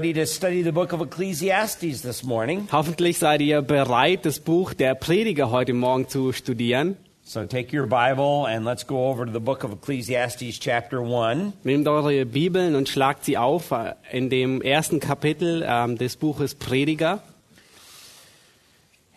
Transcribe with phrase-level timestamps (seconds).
[0.00, 2.66] Ready to study the book of Ecclesiastes this morning.
[2.72, 6.96] Hoffentlich seid ihr bereit, das Buch der Prediger heute Morgen zu studieren.
[7.22, 11.52] So take your Bible and let's go over to the book of Ecclesiastes, chapter 1.
[11.64, 16.54] Nehmt eure Bibeln und schlagt sie auf äh, in dem ersten Kapitel ähm, des Buches
[16.54, 17.22] Prediger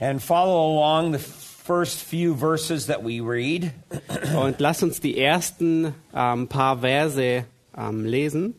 [0.01, 3.71] and follow along the first few verses that we read.
[4.35, 7.45] und lasst uns die ersten ähm, paar Verse
[7.77, 8.55] ähm, lesen.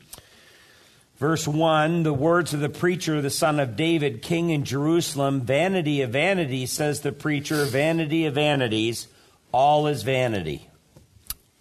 [1.25, 6.03] Verse 1 The words of the preacher, the son of David, king in Jerusalem, vanity
[6.03, 9.09] of vanities, says the preacher, vanity of vanities,
[9.51, 10.69] all is vanity.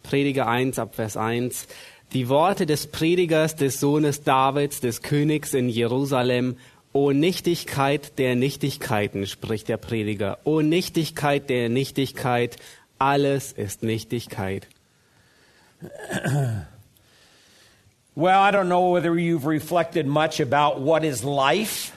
[0.04, 1.66] Prediger 1 ab Vers 1.
[2.12, 6.58] Die Worte des Predigers, des Sohnes Davids, des Königs in Jerusalem.
[6.92, 10.40] O Nichtigkeit der Nichtigkeiten, spricht der Prediger.
[10.44, 12.58] O Nichtigkeit der Nichtigkeit,
[13.00, 14.68] alles ist Nichtigkeit.
[18.16, 21.92] Well, I don't know whether you've reflected much about what is life.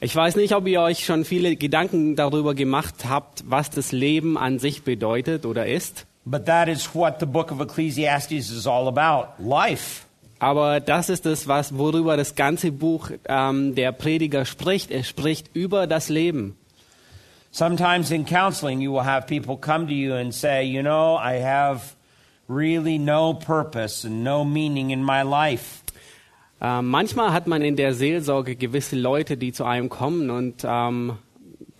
[0.00, 4.36] Ich weiß nicht, ob ihr euch schon viele Gedanken darüber gemacht habt, was das Leben
[4.36, 6.06] an sich bedeutet oder ist.
[6.26, 10.02] But that is what the book of Ecclesiastes is all about life.
[10.38, 14.90] Aber das ist es, was worüber das ganze Buch ähm, der Prediger spricht.
[14.90, 16.58] Er spricht über das Leben.
[17.50, 21.42] Sometimes in counseling, you will have people come to you and say, You know, I
[21.42, 21.96] have
[22.48, 25.82] really no purpose and no meaning in my life.
[26.60, 31.18] Ähm, manchmal hat man in der Seelsorge gewisse Leute, die zu einem kommen und ähm,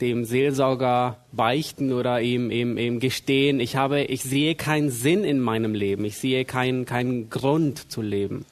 [0.01, 5.41] dem Seelsorger beichten oder ihm, ihm, ihm gestehen, ich habe, ich sehe keinen Sinn in
[5.41, 8.45] meinem Leben, ich sehe keinen, keinen Grund zu leben.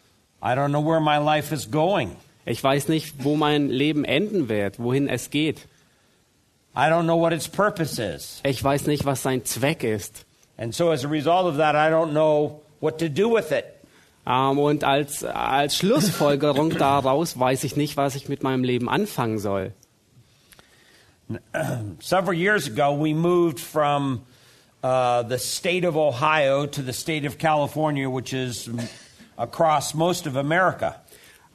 [0.43, 2.17] I don't know where my life is going.
[2.45, 5.67] Ich weiß nicht, wo mein Leben enden wird, wohin es geht.
[6.75, 8.41] I don't know what its purpose is.
[8.45, 10.26] Ich weiß nicht, was sein Zweck ist.
[10.59, 13.67] And so, as a result of that, I don't know what to do with it.
[14.27, 19.39] Ähm, und als, als Schlussfolgerung daraus weiß ich nicht, was ich mit meinem Leben anfangen
[19.39, 19.73] soll.
[22.01, 24.23] Several years ago, we moved from
[24.83, 28.71] uh, the state of Ohio to the state of California, which is
[29.37, 30.97] across most of America.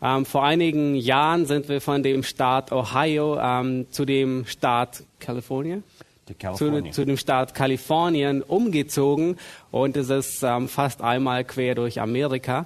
[0.02, 5.84] Ähm, vor einigen Jahren sind wir von dem Staat Ohio ähm, zu dem Staat Kalifornien,
[6.56, 9.38] zu, zu dem Staat Kalifornien umgezogen
[9.72, 12.66] und es ist ähm, fast einmal quer durch Amerika.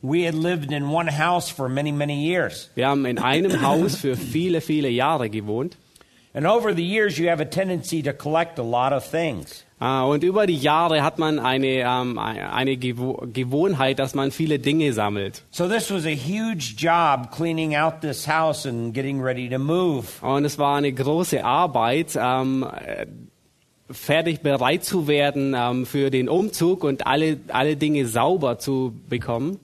[0.00, 2.70] We had lived in one house for many, many years.
[2.76, 5.76] Wir haben in einem Haus für viele, viele Jahre gewohnt.
[6.34, 9.64] And over the years, you have a tendency to collect a lot of things.
[9.80, 14.58] Äh, und über die Jahre hat man eine, ähm, eine Gewo Gewohnheit, dass man viele
[14.58, 15.44] Dinge sammelt.
[15.50, 20.06] So this was a huge job cleaning out this house and getting ready to move.
[20.20, 23.06] Und es war eine große Arbeit, ähm, äh,
[23.90, 29.60] fertig bereit zu werden ähm, für den Umzug und alle, alle Dinge sauber zu bekommen.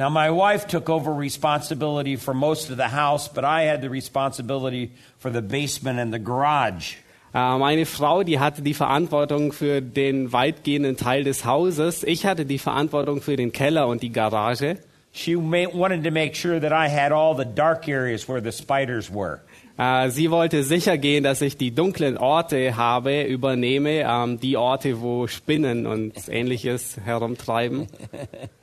[0.00, 3.90] Now, my wife took over responsibility for most of the house, but I had the
[3.90, 6.96] responsibility for the basement and the garage.
[7.34, 12.02] Äh, meine Frau, die hatte die Verantwortung für den weitgehenden Teil des Hauses.
[12.02, 14.78] Ich hatte die Verantwortung für den Keller und die Garage.
[15.12, 19.12] She wanted to make sure that I had all the dark areas where the spiders
[19.12, 19.40] were.
[19.76, 25.02] Äh, sie wollte sicher gehen, dass ich die dunklen Orte habe, übernehme, ähm, die Orte,
[25.02, 27.86] wo Spinnen und ähnliches herumtreiben.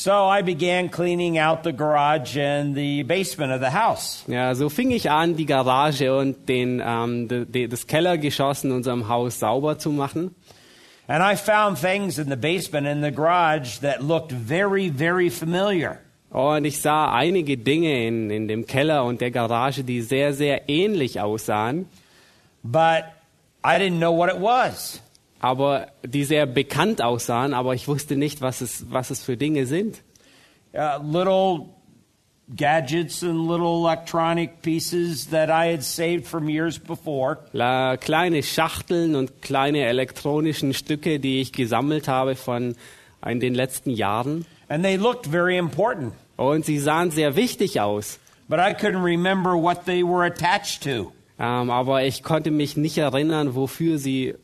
[0.00, 4.22] So I began cleaning out the garage and the basement of the house.
[4.28, 8.70] Ja, so fing ich an, die Garage und den, ähm, de, de, das Kellergeschoss in
[8.70, 10.36] unserem Haus sauber zu machen.
[11.08, 15.98] And I found things in the basement and the garage that looked very, very familiar.
[16.30, 20.68] Und ich sah einige Dinge in, in dem Keller und der Garage, die sehr, sehr
[20.68, 21.86] ähnlich aussahen,
[22.62, 23.02] But
[23.64, 25.00] I didn't know what it was.
[25.40, 29.66] Aber die sehr bekannt aussahen, aber ich wusste nicht, was es, was es für Dinge
[29.66, 30.02] sind.
[30.74, 31.70] Uh, little
[32.54, 37.38] gadgets and little electronic pieces that I had saved from years before.
[37.52, 42.74] La, kleine Schachteln und kleine elektronischen Stücke, die ich gesammelt habe von
[43.26, 44.46] in den letzten Jahren.
[44.68, 46.14] And they looked very important.
[46.36, 48.18] Und sie sahen sehr wichtig aus.
[48.48, 51.12] But I couldn't remember what they were attached to.
[51.38, 54.34] Ähm, aber ich konnte mich nicht erinnern, wofür sie,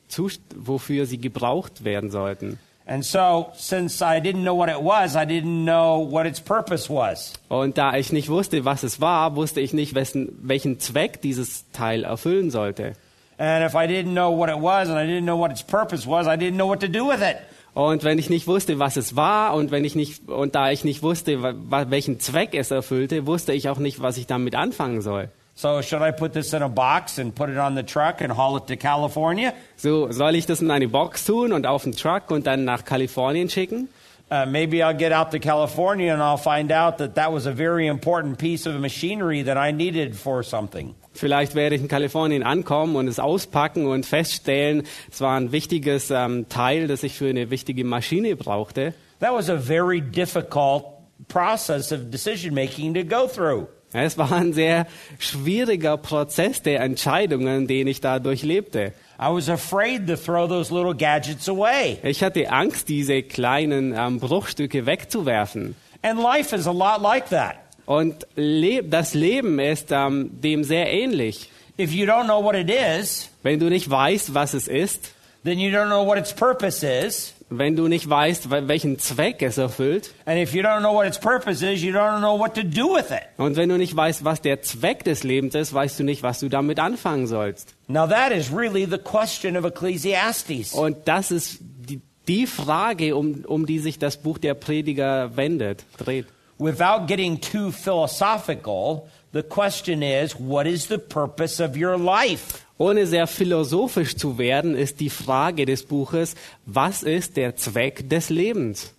[0.55, 2.59] wofür sie gebraucht werden sollten.
[2.87, 6.91] And so, since I didn't know what it was, I didn't know what its purpose
[6.91, 7.33] was.
[7.49, 11.71] Und da ich nicht wusste, was es war, wusste ich nicht, wessen, welchen Zweck dieses
[11.73, 12.93] Teil erfüllen sollte.
[13.39, 16.07] And if I didn't know what it was and I didn't know what its purpose
[16.07, 17.39] was, I didn't know what to do with it.
[17.73, 20.85] Und wenn ich nicht wusste, was es war und wenn ich nicht und da ich
[20.85, 25.31] nicht wusste, welchen Zweck es erfüllte, wusste ich auch nicht, was ich damit anfangen soll.
[25.57, 28.33] So, should I put this in a box and put it on the truck and
[28.33, 29.55] haul it to California?
[29.77, 32.85] So soll ich das in eine Box tun und auf den Truck und dann nach
[32.85, 33.89] Kalifornien schicken?
[34.31, 37.53] Uh, maybe I'll get out to California and I'll find out that that was a
[37.53, 40.95] very important piece of machinery that I needed for something.
[41.13, 46.11] Vielleicht werde ich in Kalifornien ankommen und es auspacken und feststellen, es war ein wichtiges
[46.11, 48.95] ähm, Teil, das ich für eine wichtige Maschine brauchte.
[49.21, 50.85] That was a very difficult
[51.29, 53.69] process of decision making to go through.
[53.95, 54.89] Es war ein sehr
[55.21, 58.93] schwieriger Prozess der Entscheidungen, den ich da durchlebte.
[59.21, 61.99] I was afraid to throw those little gadgets away.
[62.03, 65.77] Ich hatte Angst, diese kleinen ähm, Bruchstücke wegzuwerfen.
[66.03, 67.55] And life is a lot like that.
[67.87, 71.49] Und le das Leben ist ähm, dem sehr ähnlich.
[71.79, 75.13] If you don't know what it is, Wenn du nicht weißt, was es ist,
[75.45, 77.35] then you don't know what its purpose is.
[77.59, 81.07] Wenn du nicht weißt, wel- welchen Zweck es erfüllt, And if you don't know what
[81.07, 83.23] its purpose is, you don't know what to do with it.
[83.37, 86.41] und wenn du nicht weißt, was der Zweck des Lebens ist, weißt du nicht, was
[86.41, 87.75] du damit anfangen sollst.
[87.89, 90.73] Now, that is really the question of Ecclesiastes.
[90.73, 95.85] Und das ist die, die Frage, um, um die sich das Buch der Prediger wendet,
[95.99, 96.27] dreht.
[96.59, 102.64] Without getting too philosophical, the question is what is the purpose of your life?
[102.77, 106.35] Ohne sehr philosophisch zu werden, ist die Frage des Buches,
[106.67, 108.93] was ist der Zweck des Lebens?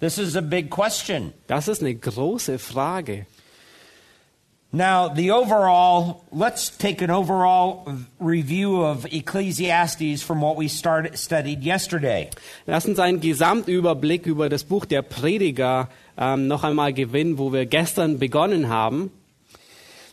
[0.00, 1.32] This is a big question.
[1.46, 3.26] Das ist eine große Frage.
[4.70, 7.86] Now, the overall, let's take an overall
[8.20, 12.28] review of Ecclesiastes from what we started, studied yesterday.
[12.66, 17.64] Lass uns einen Gesamtüberblick über das Buch der Prediger ähm, noch einmal gewinnen, wo wir
[17.64, 19.10] gestern begonnen haben.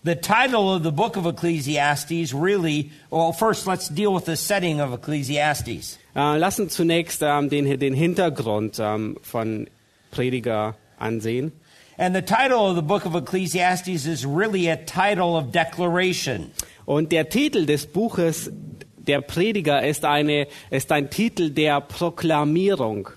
[0.05, 4.79] The title of the book of Ecclesiastes really, well, first let's deal with the setting
[4.79, 5.97] of Ecclesiastes.
[6.15, 9.67] Äh, lass uns zunächst ähm, den, den Hintergrund ähm, von
[10.11, 11.53] Prediger ansehen.
[11.97, 16.51] And the title of the book of Ecclesiastes is really a title of declaration.
[16.85, 18.51] Und der Titel des Buches
[18.97, 23.09] der Prediger ist, eine, ist ein Titel der Proklamierung.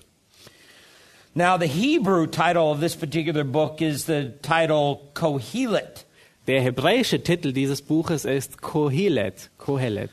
[1.35, 6.07] Now, the Hebrew title of this particular book is the title Kohelet.
[6.49, 9.51] Der hebräische Titel dieses Buches ist Kohelet.
[9.59, 10.09] Kohelet.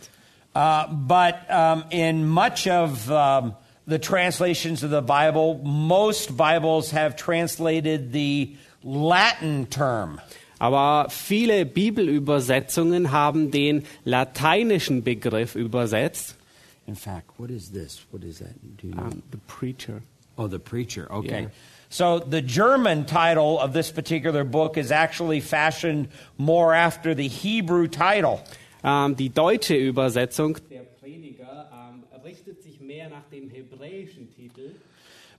[0.55, 3.55] Uh, but um, in much of um,
[3.87, 8.55] the translations of the Bible, most Bibles have translated the
[8.85, 10.21] Latin term.
[10.59, 16.37] Aber viele Bibelübersetzungen haben den lateinischen Begriff übersetzt.
[16.87, 18.05] In fact, what is this?
[18.11, 18.53] What is that?
[18.77, 19.05] Do you know?
[19.05, 20.03] Um, the preacher.
[20.37, 21.11] oh, the preacher.
[21.11, 21.45] Okay.
[21.45, 21.51] Yeah.
[21.89, 27.89] So the German title of this particular book is actually fashioned more after the Hebrew
[27.89, 28.41] title.
[28.85, 34.75] Ähm, die deutsche Übersetzung der Prediger ähm, richtet sich mehr nach dem hebräischen Titel.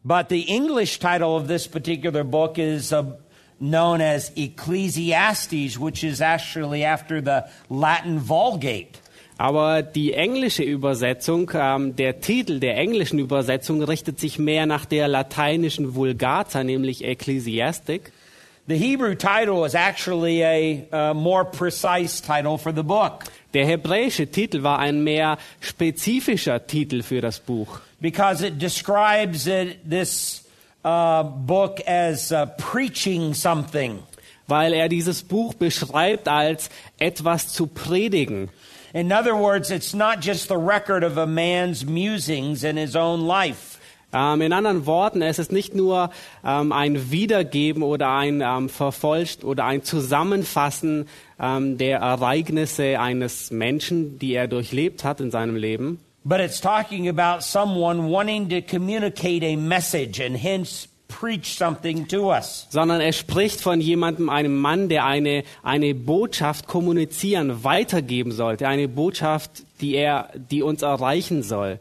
[0.04, 3.04] But the English title of this particular book is uh,
[3.60, 9.02] known as Ecclesiastes, which is actually after the Latin Vulgate.
[9.38, 15.07] Aber die englische Übersetzung, ähm, der Titel der englischen Übersetzung richtet sich mehr nach der
[15.07, 18.12] lateinischen Vulgata, nämlich Ecclesiastic.
[18.68, 24.27] The Hebrew title is actually a uh, more precise title for the book Der hebräische
[24.27, 30.44] Titel war ein mehr spezifischer Titel für das Buch, because it describes it, this
[30.84, 34.00] uh, book as uh, preaching something.
[34.48, 38.50] weil er dieses Buch beschreibt als etwas zu predigen.
[38.98, 43.27] In other words, it's not just the record of a man's musings in his own
[43.27, 43.77] life.
[44.12, 46.10] Ähm, in anderen Worten, es ist nicht nur
[46.44, 51.08] ähm, ein Wiedergeben oder ein ähm, Verfolgt oder ein Zusammenfassen
[51.39, 57.42] der Ereignisse eines Menschen, die er durchlebt hat in seinem Leben, But it's talking about
[57.42, 62.68] someone wanting to communicate a message and hence preach something to us.
[62.70, 68.88] sondern er spricht von jemandem, einem Mann, der eine, eine Botschaft kommunizieren, weitergeben sollte, eine
[68.88, 71.80] Botschaft, die er, die uns erreichen soll.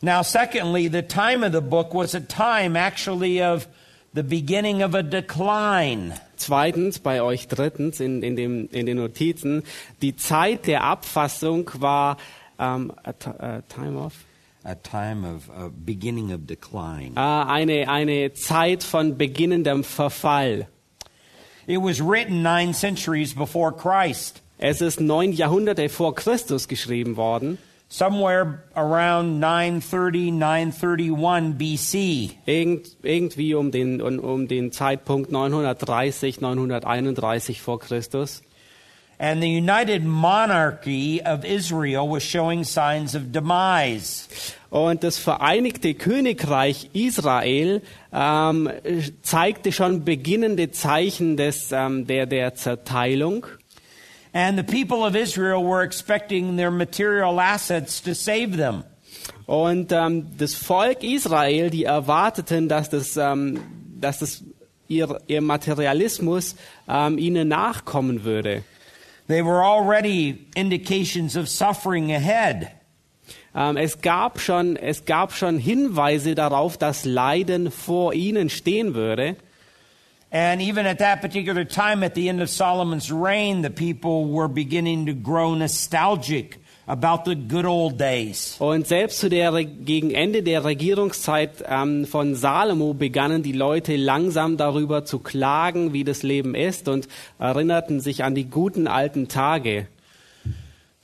[0.00, 3.68] Now, secondly, the time of the book was a time actually of
[4.14, 6.14] the beginning of a decline.
[6.36, 9.62] Zweitens, bei euch drittens in, in, dem, in den Notizen,
[10.02, 12.16] die Zeit der Abfassung war
[12.58, 14.12] ähm, a, a time of
[14.64, 17.12] A time of uh, beginning of decline.
[17.16, 20.68] äh, eine, eine Zeit von beginnendem Verfall.
[21.66, 24.42] It was written nine centuries before Christ.
[24.58, 27.58] Es ist neun Jahrhunderte vor Christus geschrieben worden.
[27.92, 32.38] somewhere around 930, 931 BC.
[32.46, 38.42] Irgend, irgendwie um den, um, um den Zeitpunkt 930, 931 vor Christus.
[39.22, 44.26] And the united monarchy of Israel was showing signs of demise.
[44.68, 48.68] Und das Vereinigte Königreich Israel ähm,
[49.22, 53.46] zeigte schon beginnende Zeichen des, ähm, der, der Zerteilung.
[54.32, 58.82] And the people of Israel were expecting their material assets to save them.
[59.46, 63.60] Und ähm, das Volk Israel, die erwarteten, dass das, ähm,
[64.00, 64.42] dass das
[64.88, 66.56] ihr, ihr Materialismus
[66.88, 68.64] ähm, ihnen nachkommen würde.
[69.32, 72.70] They were already indications of suffering ahead.
[73.54, 79.36] Ähm, es, gab schon, es gab schon Hinweise darauf, dass Leiden vor ihnen stehen würde.
[80.30, 84.48] And even at that particular time, at the end of Solomon's reign, the people were
[84.48, 86.58] beginning to grow nostalgic
[86.92, 88.56] about the good old days.
[88.58, 94.58] Und selbst zu der, gegen Ende der Regierungszeit ähm, von Salomo begannen die Leute langsam
[94.58, 97.08] darüber zu klagen, wie das Leben ist und
[97.38, 99.86] erinnerten sich an die guten alten Tage.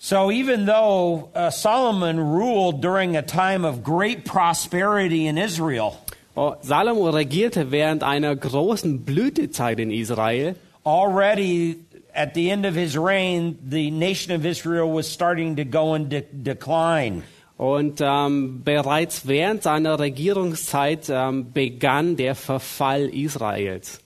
[0.01, 5.95] So even though uh, Solomon ruled during a time of great prosperity in Israel,
[6.37, 10.55] Oh, Salomo regierte während einer großen Blütezeit in Israel.
[10.89, 11.77] already
[12.19, 16.09] at the end of his reign, the nation of Israel was starting to go in
[16.09, 17.23] de- decline.
[17.57, 24.01] Und ähm, bereits während seiner Regierungszeit ähm, begann der Verfall Israels.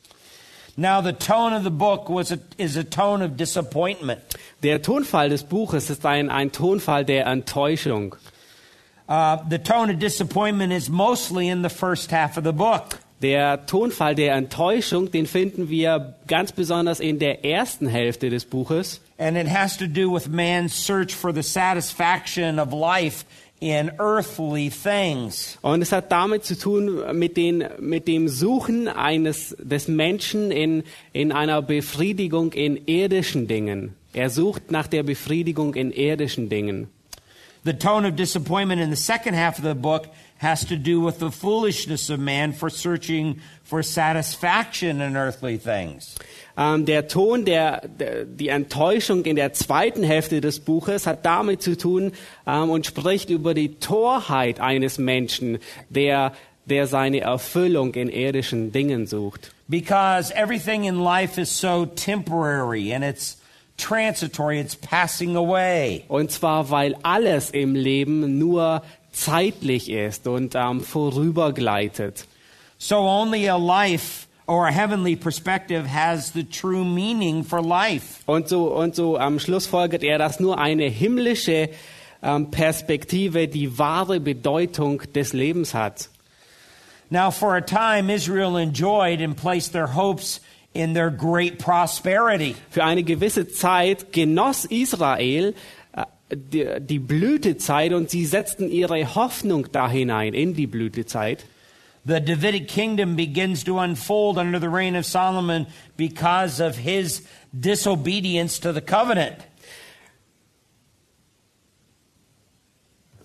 [0.76, 4.23] Now, the tone of the book was a, is a tone of disappointment.
[4.62, 8.16] Der Tonfall des Buches ist ein, ein Tonfall der Enttäuschung.
[9.07, 13.00] Uh, the tone of disappointment is mostly in the first half of the book.
[13.23, 19.00] Der Tonfall der Enttäuschung, den finden wir ganz besonders in der ersten Hälfte des Buches.
[19.17, 23.25] And it has to do with man's search for the satisfaction of life
[23.61, 25.57] in earthly things.
[25.62, 30.83] Und es hat damit zu tun mit, den, mit dem Suchen eines, des Menschen in,
[31.12, 33.95] in einer Befriedigung in irdischen Dingen.
[34.14, 36.88] Er sucht nach der Befriedigung in irdischen Dingen.
[37.64, 40.09] The tone of disappointment in the second half of the book
[40.43, 46.17] has to do with the foolishness of man for searching for satisfaction in earthly things.
[46.57, 51.63] Ähm, der Ton, der, der, die Enttäuschung in der zweiten Hälfte des Buches hat damit
[51.63, 52.13] zu tun
[52.47, 55.59] ähm, und spricht über die Torheit eines Menschen,
[55.89, 56.33] der,
[56.67, 59.53] der seine Erfüllung in irdischen Dingen sucht.
[59.69, 63.39] Because everything in life is so temporary and it's
[63.79, 66.05] transitory, it's passing away.
[66.09, 72.26] Und zwar, weil alles im Leben nur zeitlich ist und ähm, vorübergleitet.
[72.78, 78.23] So only a life or a heavenly perspective has the true meaning for life.
[78.26, 81.71] Und so, und so am Schluss folgert er, dass nur eine himmlische
[82.23, 86.09] ähm, Perspektive die wahre Bedeutung des Lebens hat.
[87.11, 90.40] Now, for a time, Israel enjoyed and placed their hopes
[90.73, 92.54] in their great prosperity.
[92.71, 95.54] Für eine gewisse Zeit genoss Israel
[96.35, 101.45] die, die Blütezeit und sie setzten ihre Hoffnung da hinein in die Blütezeit.
[102.05, 107.23] The Davidic kingdom begins to unfold under the reign of Solomon because of his
[107.53, 109.37] disobedience to the covenant.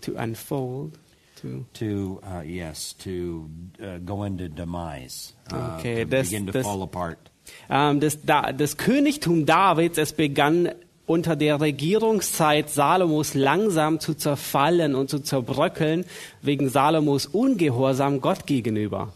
[0.02, 0.98] To unfold.
[1.42, 3.50] To To, uh, yes, to
[3.82, 5.34] uh, go into demise.
[5.52, 7.18] Uh, Okay, to das- begin to das- fall apart.
[7.70, 10.70] Ähm, das, da, das Königtum Davids, es begann
[11.08, 16.06] unter der Regierungszeit Salomos langsam zu zerfallen und zu zerbröckeln
[16.44, 19.14] wegen Salomos Ungehorsam Gott gegenüber.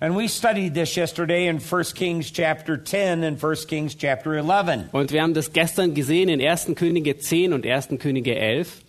[0.00, 4.88] And we studied this yesterday in 1 Kings chapter 10 and 1 Kings chapter 11.
[4.92, 6.72] Und wir haben das gestern gesehen in 1.
[6.74, 7.90] Könige 10 und 1.
[8.00, 8.82] Könige 11.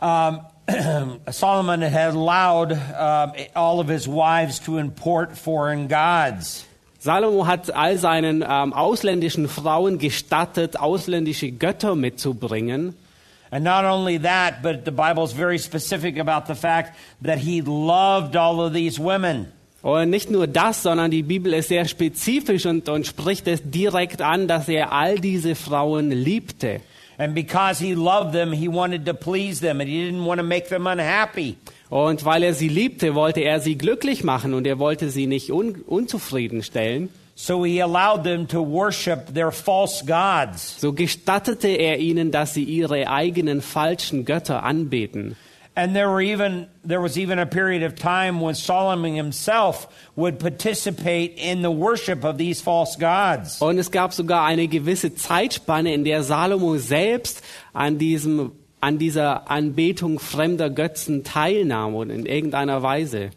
[0.00, 0.40] Um,
[1.30, 6.64] Solomon had allowed um, all of his wives to import foreign gods.
[7.02, 12.94] Salomo hat all seinen ähm, ausländischen Frauen gestattet, ausländische Götter mitzubringen.
[13.50, 16.94] And not only that, but the Bible is very specific about the fact
[17.24, 19.48] that he loved all of these women.
[19.82, 24.22] Und nicht nur das, sondern die Bibel ist sehr spezifisch und, und spricht es direkt
[24.22, 26.82] an, dass er all diese Frauen liebte.
[27.18, 30.46] And because he loved them, he wanted to please them and he didn't want to
[30.46, 31.56] make them unhappy.
[31.92, 35.52] Und weil er sie liebte, wollte er sie glücklich machen und er wollte sie nicht
[35.52, 37.10] un unzufriedenstellen.
[37.34, 40.80] So he allowed them to worship their false gods.
[40.80, 45.36] So gestattete er ihnen, dass sie ihre eigenen falschen Götter anbeten.
[45.74, 50.38] And there were even there was even a period of time when Solomon himself would
[50.38, 53.60] participate in the worship of these false gods.
[53.60, 57.42] Und es gab sogar eine gewisse Zeitspanne, in der Salomo selbst
[57.74, 63.30] an diesem an dieser Anbetung fremder Götzen teilnahm und in irgendeiner Weise.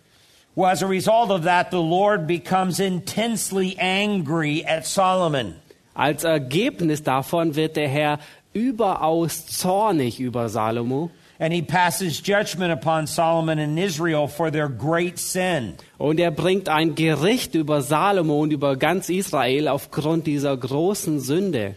[0.56, 5.56] Well, as a result of that, the Lord becomes intensely angry at Solomon.
[5.94, 8.20] Als Ergebnis davon wird der Herr
[8.54, 15.20] überaus zornig über Salomo And he passes judgment upon Solomon and Israel for their great
[15.20, 15.76] sin.
[15.98, 21.76] und er bringt ein Gericht über Salomo und über ganz Israel aufgrund dieser großen Sünde.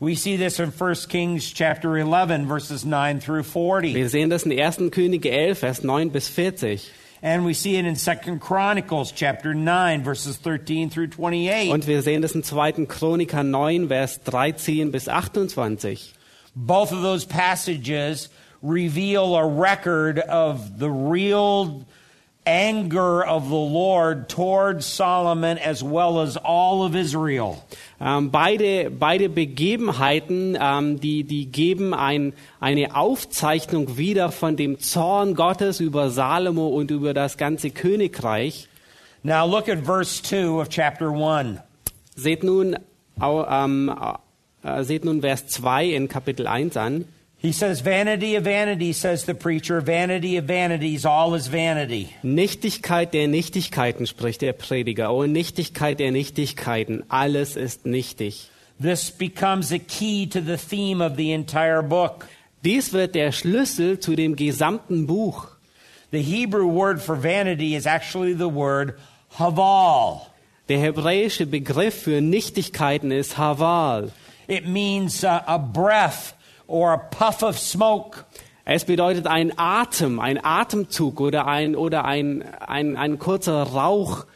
[0.00, 3.94] We see this in 1 Kings chapter 11 verses 9 through 40.
[3.94, 4.90] Wir sehen das in 1.
[4.90, 6.90] Könige 11, Vers 9 bis 40.
[7.20, 11.70] And we see it in 2 Chronicles chapter 9 verses 13 through 28.
[11.70, 12.86] Und wir sehen das in 2.
[12.86, 16.14] Chroniker 9, Vers 13 bis 28.
[16.56, 18.30] Both of those passages
[18.62, 21.84] reveal a record of the real
[22.50, 27.64] anger of the Lord toward Solomon as well as all of Israel.
[28.00, 35.36] Ähm, beide, beide Begebenheiten, ähm, die, die geben ein, eine Aufzeichnung wieder von dem Zorn
[35.36, 38.66] Gottes über Salomo und über das ganze Königreich.
[39.22, 41.60] Now look at verse 2 of chapter 1.
[42.16, 42.76] Seht nun,
[43.22, 43.94] ähm,
[44.64, 47.04] äh, seht nun Vers 2 in Kapitel 1 an.
[47.40, 52.14] He says, Vanity of vanity, says the preacher, vanity of vanities, all is vanity.
[52.22, 55.10] Nichtigkeit der Nichtigkeiten, spricht der Prediger.
[55.10, 58.50] Oh, Nichtigkeit der Nichtigkeiten, alles ist nichtig.
[58.78, 62.26] This becomes a key to the theme of the entire book.
[62.62, 65.48] Dies wird der Schlüssel zu dem gesamten Buch.
[66.10, 68.98] The Hebrew word for vanity is actually the word
[69.38, 70.26] haval.
[70.68, 74.12] Der hebräische Begriff für Nichtigkeiten ist Haval.
[74.46, 76.34] It means uh, a breath
[76.70, 78.24] or a puff of smoke.
[78.64, 84.26] Es bedeutet ein Atem, ein Atemzug oder ein, oder ein, ein, ein kurzer Rauch.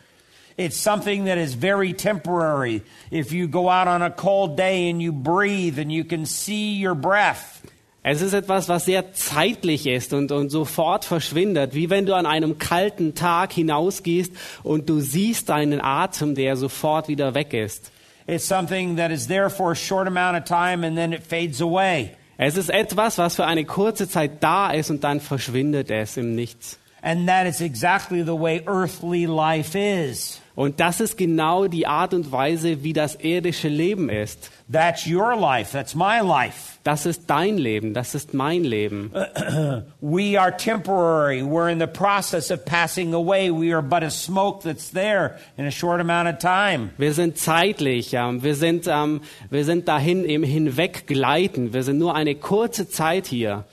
[0.56, 2.82] It's something that is very temporary.
[3.10, 6.84] If you go out on a cold day and you breathe and you can see
[6.84, 7.62] your breath,
[8.06, 12.26] Es ist etwas, was sehr zeitlich ist und, und sofort verschwindet, wie wenn du an
[12.26, 14.30] einem kalten Tag hinausgehst
[14.62, 17.90] und du siehst deinen Atem, der sofort wieder weg ist.
[18.26, 21.60] it's something that is there for a short amount of time and then it fades
[21.60, 22.16] away.
[22.36, 26.34] Es ist etwas, was für eine kurze Zeit da ist und dann verschwindet es im
[26.34, 26.78] Nichts.
[27.02, 30.40] And that is exactly the way earthly life is.
[30.56, 34.52] Und das ist genau die Art und Weise, wie das irdische Leben ist.
[34.70, 35.72] That's your life.
[35.72, 36.78] That's my life.
[36.84, 39.10] Das ist dein Leben, das ist mein Leben.
[40.00, 41.42] We are temporary.
[41.42, 43.50] We're in the process of passing away.
[43.50, 46.90] We are but a smoke that's there in a short amount of time.
[46.98, 51.72] Wir sind zeitlich, wir, sind, ähm, wir sind dahin im Hinweggleiten.
[51.72, 53.64] Wir sind nur eine kurze Zeit hier.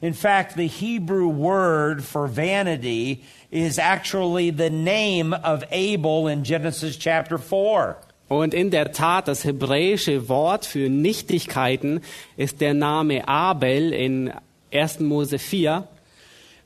[0.00, 3.22] In fact, the Hebrew word for vanity
[3.54, 7.96] is actually the name of Abel in Genesis chapter 4.
[8.28, 12.00] Und in der Tat, das hebräische Wort für Nichtigkeiten
[12.36, 14.32] ist der Name Abel in
[14.72, 14.98] 1.
[15.00, 15.86] Mose 4.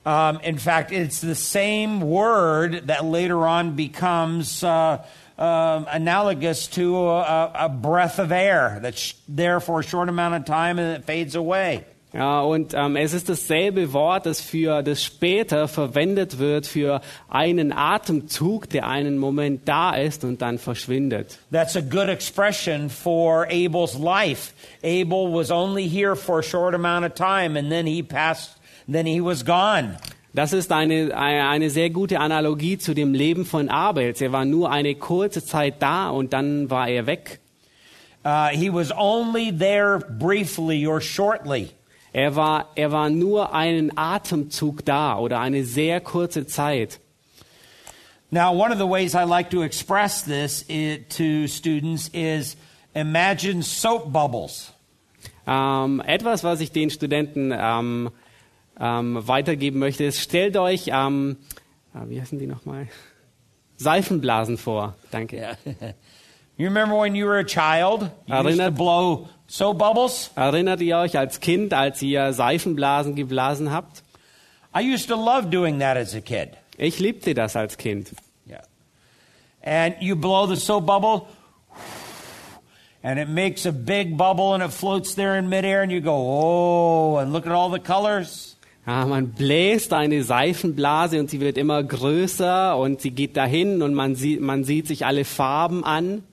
[0.06, 5.04] Um, in fact, it's the same word that later on becomes uh,
[5.36, 10.46] um, analogous to a, a breath of air that's there for a short amount of
[10.46, 11.84] time and it fades away.
[12.12, 17.70] Ja, und ähm, es ist dasselbe Wort, das für das später verwendet wird für einen
[17.70, 21.38] Atemzug, der einen Moment da ist und dann verschwindet.
[21.52, 24.54] That's a good expression for Abel's life.
[24.82, 28.56] Abel was only here for a short amount of time and then he passed,
[28.90, 29.98] then he was gone.
[30.32, 34.22] Das ist eine, eine sehr gute Analogie zu dem Leben von Abels.
[34.22, 37.40] Er war nur eine kurze Zeit da und dann war er weg.
[38.24, 41.70] Uh, he was only there briefly or shortly.
[42.12, 47.00] Er war, er war nur einen Atemzug da oder eine sehr kurze Zeit.
[48.30, 52.56] Now, one of the ways I like to express this to students is
[52.94, 54.72] imagine soap bubbles.
[55.46, 58.10] Ähm, etwas, was ich den Studenten ähm,
[58.78, 62.88] ähm, weitergeben möchte, ist, stellt euch, äh, wie heißen die nochmal?
[63.76, 64.94] Seifenblasen vor.
[65.10, 65.56] Danke.
[66.58, 68.10] You remember when you were a child?
[68.26, 70.30] You used to Erinnert- blow soap bubbles?
[70.36, 74.02] Erinnert ihr euch als Kind, als ihr Seifenblasen geblasen habt?
[74.74, 76.50] I used to love doing that as a kid.
[76.76, 78.12] Ich liebte das als Kind.
[78.48, 78.62] Yeah.
[79.62, 81.28] And you blow the soap bubble,
[83.04, 86.12] and it makes a big bubble and it floats there in midair, and you go,
[86.14, 88.56] oh, and look at all the colors.
[88.84, 93.94] Ja, man bläst eine Seifenblase und sie wird immer größer und sie geht dahin und
[93.94, 96.24] man sieht, man sieht sich alle Farben an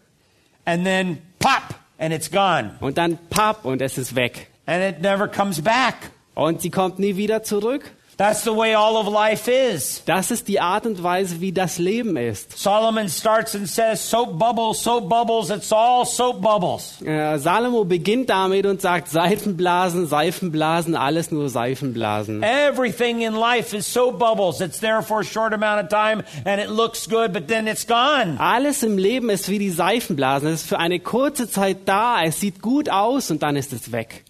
[0.66, 2.72] And then pop, and it's gone.
[2.80, 4.50] und dann papp und es ist weg.
[4.66, 6.12] And it never comes back.
[6.34, 7.92] Und sie kommt nie wieder zurück.
[8.18, 10.02] That's the way all of life is.
[10.06, 12.58] Das ist die Art und Weise, wie das Leben ist.
[12.58, 17.02] Solomon starts and says, Soap bubbles, soap bubbles, it's all soap bubbles.
[17.02, 22.42] Äh, Salomo beginnt damit und sagt Seifenblasen, Seifenblasen, alles nur Seifenblasen.
[22.42, 24.62] Everything in life is soap bubbles.
[24.62, 27.86] It's there for a short amount of time and it looks good, but then it's
[27.86, 28.40] gone.
[28.40, 30.48] Alles im Leben ist wie die Seifenblasen.
[30.48, 33.92] Es ist für eine kurze Zeit da, es sieht gut aus und dann ist es
[33.92, 34.24] weg.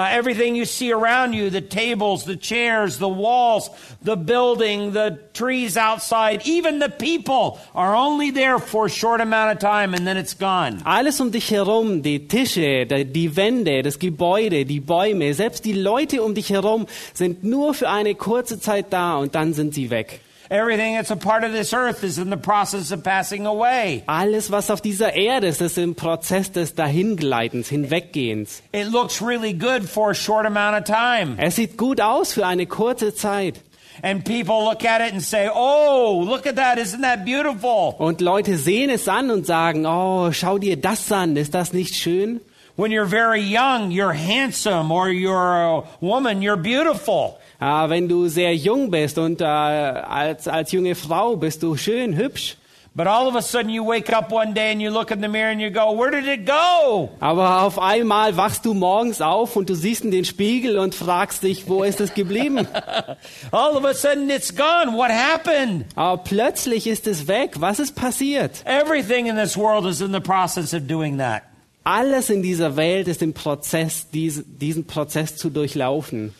[0.00, 3.68] Uh, everything you see around you the tables, the chairs, the walls,
[4.02, 9.52] the building, the trees outside, even the people are only there for a short amount
[9.52, 10.80] of time and then it's gone.
[10.86, 15.74] Alles um dich herum, die Tische, die, die Wände, das Gebäude, die Bäume, selbst die
[15.74, 19.90] Leute um dich herum sind nur für eine kurze Zeit da und dann sind sie
[19.90, 20.20] weg.
[20.50, 24.02] Everything that's a part of this earth is in the process of passing away.
[24.08, 28.60] Alles, was auf dieser Erde ist, ist im Prozess des Dahingleitens, Hinweggehens.
[28.72, 31.36] It looks really good for a short amount of time.
[31.38, 33.60] Es sieht gut aus für eine kurze Zeit.
[34.02, 36.78] And people look at it and say, Oh, look at that.
[36.78, 37.94] Isn't that beautiful?
[37.98, 41.94] Und Leute sehen es an und sagen, oh, schau dir das an, ist das nicht
[41.94, 42.40] schön?
[42.76, 47.38] When you're very young, you're handsome, or you're a woman, you're beautiful.
[47.60, 52.16] Ah, wenn du sehr jung bist und äh, als, als junge Frau bist du schön,
[52.16, 52.56] hübsch.
[52.92, 55.28] But all of a sudden, you wake up one day and you look in the
[55.28, 57.10] mirror and you go, Where did it go?
[57.20, 61.42] Aber auf einmal wachst du morgens auf und du siehst in den Spiegel und fragst
[61.42, 62.66] dich, wo ist es geblieben?
[63.52, 64.96] All of a sudden, it's gone.
[64.96, 65.84] What happened?
[65.94, 67.60] Aber plötzlich ist es weg.
[67.60, 68.64] Was ist passiert?
[68.64, 71.42] Everything in this world is in the process of doing that.
[71.84, 76.34] Alles in dieser Welt ist im Prozess, dies, diesen Prozess zu durchlaufen.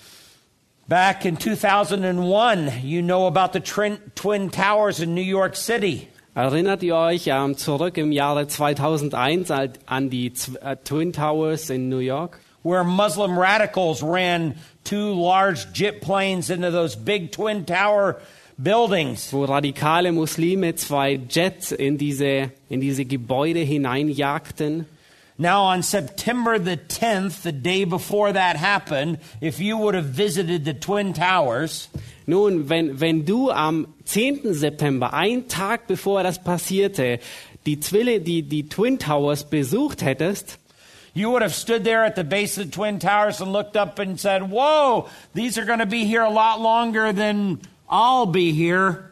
[0.90, 6.08] Back in 2001, you know about the Twin, Towers in New York City.
[6.34, 11.88] Erinnert ihr euch ähm, zurück im Jahre 2001 al- an die äh, Twin Towers in
[11.88, 12.40] New York?
[12.64, 18.16] where Muslim radicals ran two large jet planes into those big twin tower
[18.58, 19.32] buildings.
[19.32, 24.86] wo radikale Muslime zwei Jets in diese, in diese Gebäude hineinjagten.
[25.40, 30.66] Now, on September the 10th, the day before that happened, if you would have visited
[30.66, 31.88] the Twin Towers,
[32.26, 34.52] Nun, wenn, wenn du am 10.
[34.52, 37.20] September, ein Tag bevor das passierte,
[37.64, 40.58] die Zwille, die, die Twin Towers besucht hättest,
[41.14, 43.98] you would have stood there at the base of the Twin Towers and looked up
[43.98, 48.52] and said, Whoa, these are going to be here a lot longer than I'll be
[48.52, 49.09] here.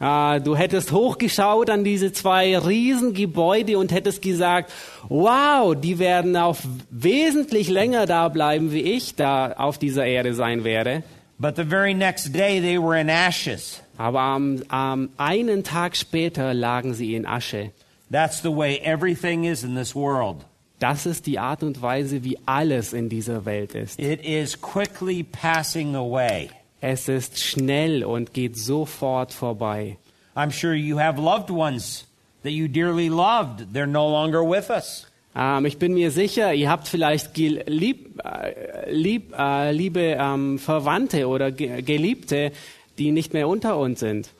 [0.00, 4.72] Äh, du hättest hochgeschaut an diese zwei Riesengebäude und hättest gesagt,
[5.08, 10.64] wow, die werden auf wesentlich länger da bleiben, wie ich da auf dieser Erde sein
[10.64, 11.02] werde.
[11.38, 13.82] But the very next day, they were in ashes.
[13.96, 17.70] Aber am, am einen Tag später lagen sie in Asche.
[18.10, 20.44] That's the way everything is in this world.
[20.80, 24.00] Das ist die Art und Weise, wie alles in dieser Welt ist.
[24.00, 26.50] It is quickly passing away.
[26.80, 29.98] Es ist schnell und geht sofort vorbei.
[30.34, 32.06] I'm sure you have loved ones
[32.42, 33.72] that you dearly loved.
[33.72, 35.06] They're no longer with us.
[35.36, 41.28] Ähm, ich bin mir sicher, ihr habt vielleicht lieb, äh, lieb, äh, liebe ähm, Verwandte
[41.28, 42.52] oder Ge Geliebte,
[42.98, 44.30] die nicht mehr unter uns sind.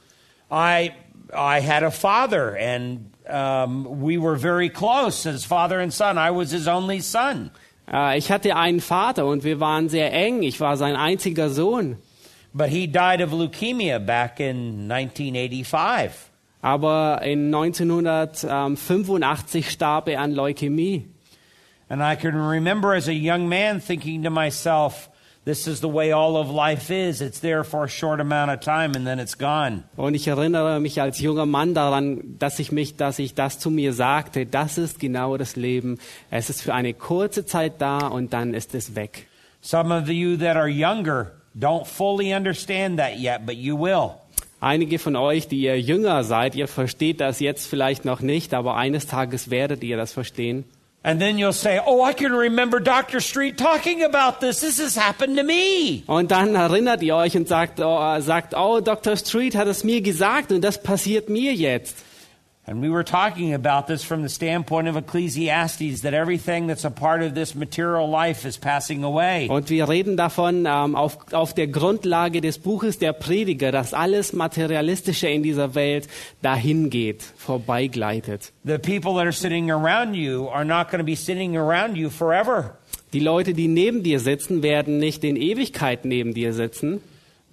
[0.50, 0.92] I
[1.32, 6.16] I had a father, and um, we were very close as father and son.
[6.16, 7.50] I was his only son,
[7.92, 10.42] Äh, ich hatte einen Vater und wir waren sehr eng.
[10.42, 11.96] Ich war sein einziger Sohn.
[12.54, 16.30] But he died of leukemia back in 1985.
[16.62, 21.06] Aber in 1985 starb er an Leukämie.
[21.88, 25.08] And I can remember as a young man thinking to myself,
[25.44, 27.22] "This is the way all of life is.
[27.22, 30.80] It's there for a short amount of time, and then it's gone." Und ich erinnere
[30.80, 34.44] mich als junger Mann daran, dass ich mich, dass ich das zu mir sagte.
[34.44, 35.98] Das ist genau das Leben.
[36.30, 39.28] Es ist für eine kurze Zeit da und dann ist es weg.
[39.62, 44.14] Some of you that are younger don't fully understand that yet, but you will.
[44.60, 48.76] Einige von euch, die ihr jünger seid, ihr versteht das jetzt vielleicht noch nicht, aber
[48.76, 50.64] eines Tages werdet ihr das verstehen.
[51.02, 53.20] And then you'll say, Oh, I can remember Dr.
[53.20, 54.60] Street talking about this.
[54.60, 56.02] This has happened to me.
[56.06, 59.16] Und dann erinnert ihr euch und sagt, oh, sagt, oh, Dr.
[59.16, 61.96] Street hat es mir gesagt und das passiert mir jetzt.
[62.66, 66.90] And we were talking about this from the standpoint of Ecclesiastes that everything that's a
[66.90, 69.48] part of this material life is passing away.
[69.48, 74.34] Und wir reden davon ähm, auf, auf der Grundlage des Buches der Prediger, dass alles
[74.34, 76.06] Materialistische in dieser Welt
[76.42, 78.52] dahin geht, vorbeigleitet.
[78.64, 82.10] The people that are sitting around you are not going to be sitting around you
[82.10, 82.76] forever.
[83.14, 87.00] Die Leute, die neben dir sitzen, werden nicht in Ewigkeit neben dir sitzen.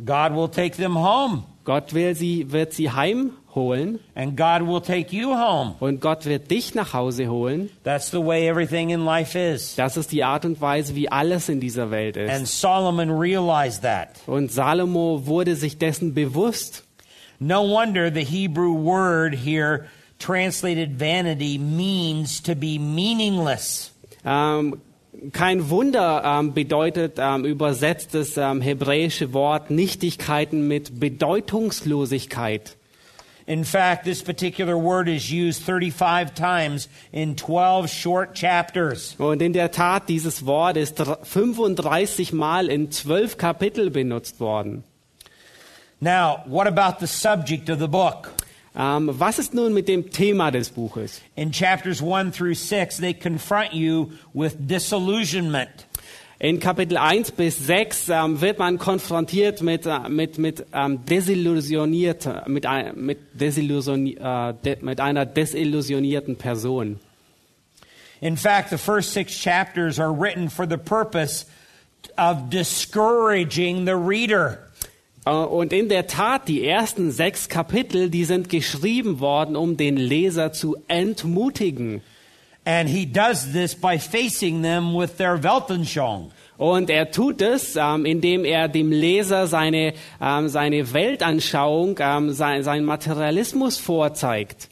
[0.05, 1.43] God will take them home.
[1.63, 5.75] Gott will sie, wird sie heimholen holen and God will take you home.
[5.79, 7.69] und Gott wird dich nach Hause holen.
[7.83, 9.75] That's the way everything in life is.
[9.75, 12.61] Das ist die Art und Weise, wie alles in dieser Welt And ist.
[12.61, 14.09] Solomon realized that.
[14.27, 16.83] Und Salomo wurde sich dessen bewusst.
[17.39, 19.85] No wonder the Hebrew word here,
[20.19, 23.91] translated vanity, means to be meaningless.
[24.25, 24.77] Ähm,
[25.31, 32.76] kein Wunder ähm, bedeutet ähm, übersetzt das ähm, hebräische Wort Nichtigkeiten mit Bedeutungslosigkeit.
[33.47, 39.15] In fact, this particular word is used 35 times in 12 short chapters.
[39.17, 44.83] Und in der Tat, dieses Wort ist dr- 35 Mal in zwölf Kapitel benutzt worden.
[46.01, 48.33] Now, what about the subject of the book?
[48.75, 51.21] Ähm, was ist nun mit dem Thema des Buches?
[51.35, 55.86] In chapters 1 through 6, they confront you with disillusionment.
[56.39, 62.47] In Kapitel 1 bis 6 ähm, wird man konfrontiert mit, äh, mit, mit, ähm, desillusioniert,
[62.47, 66.99] mit, mit, desillusioni äh, de, mit einer desillusionierten Person.
[68.21, 71.47] In fact, the first six chapters are written for the purpose
[72.17, 74.59] of discouraging the reader.
[75.25, 79.97] Äh, Und in der Tat, die ersten sechs Kapitel, die sind geschrieben worden, um den
[79.97, 82.03] Leser zu entmutigen.
[82.67, 86.31] And he does this by facing them with their Weltanschauung.
[86.57, 92.63] Und er tut es, ähm, indem er dem Leser seine, ähm, seine Weltanschauung, ähm, sein,
[92.63, 94.67] seinen Materialismus vorzeigt.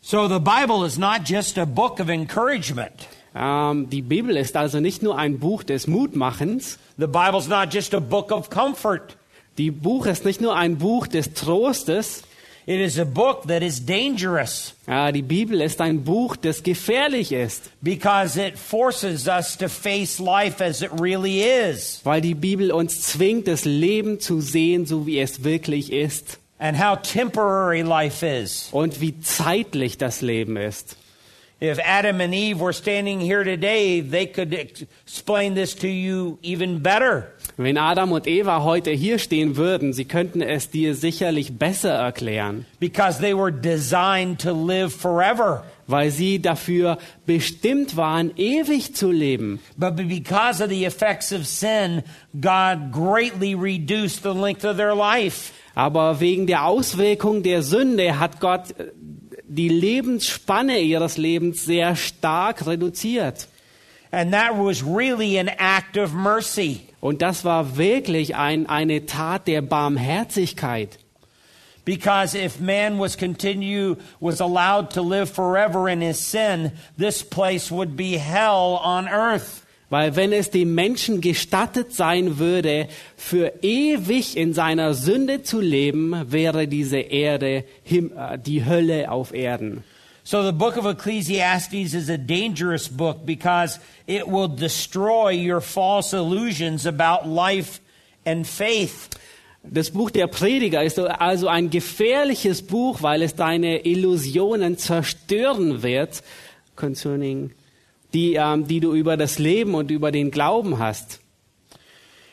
[0.00, 3.08] So the Bible is not just a book of encouragement.
[3.34, 6.78] Ähm, die Bibel ist also nicht nur ein Buch des Mutmachens.
[6.96, 9.18] The Bible's not just a book of comfort.
[9.58, 12.22] Die Buch ist nicht nur ein Buch des Trostes.
[12.70, 17.32] It is a book that is dangerous Äh, die Bibel ist ein Buch, das gefährlich
[17.32, 22.70] ist, because it forces us to face life as it really is weil die Bibel
[22.70, 28.24] uns zwingt, das Leben zu sehen, so wie es wirklich ist and how temporary life
[28.24, 28.68] is.
[28.70, 30.96] und wie zeitlich das Leben ist.
[31.62, 36.38] If Adam and Eve were standing here today, they could ex- explain this to you
[36.42, 37.32] even better.
[37.58, 42.64] Wenn Adam und Eva heute hier stehen würden, sie könnten es dir sicherlich besser erklären,
[42.78, 45.64] because they were designed to live forever.
[45.86, 49.58] weil sie dafür bestimmt waren, ewig zu leben.
[49.76, 52.04] But be- because of the effects of sin,
[52.40, 55.52] God greatly reduced the length of their life.
[55.74, 58.92] Aber wegen der Auswirkung der Sünde hat Gott äh,
[59.50, 63.48] die Lebensspanne ihres Lebens sehr stark reduziert.
[64.12, 66.82] And that was really an act of mercy.
[67.00, 70.98] Und das war wirklich ein, eine Tat der Barmherzigkeit.
[71.84, 77.70] Because if man was continue was allowed to live forever in his sin, this place
[77.72, 79.64] would be hell on earth.
[79.90, 86.14] Weil wenn es dem Menschen gestattet sein würde, für ewig in seiner Sünde zu leben,
[86.30, 89.82] wäre diese Erde äh, die Hölle auf Erden.
[90.22, 96.16] So the book of Ecclesiastes is a dangerous book because it will destroy your false
[96.16, 97.80] illusions about life
[98.24, 99.08] and faith.
[99.64, 106.22] Das Buch der Prediger ist also ein gefährliches Buch, weil es deine Illusionen zerstören wird,
[106.76, 107.50] concerning
[108.12, 111.20] die, ähm, die du über das Leben und über den Glauben hast.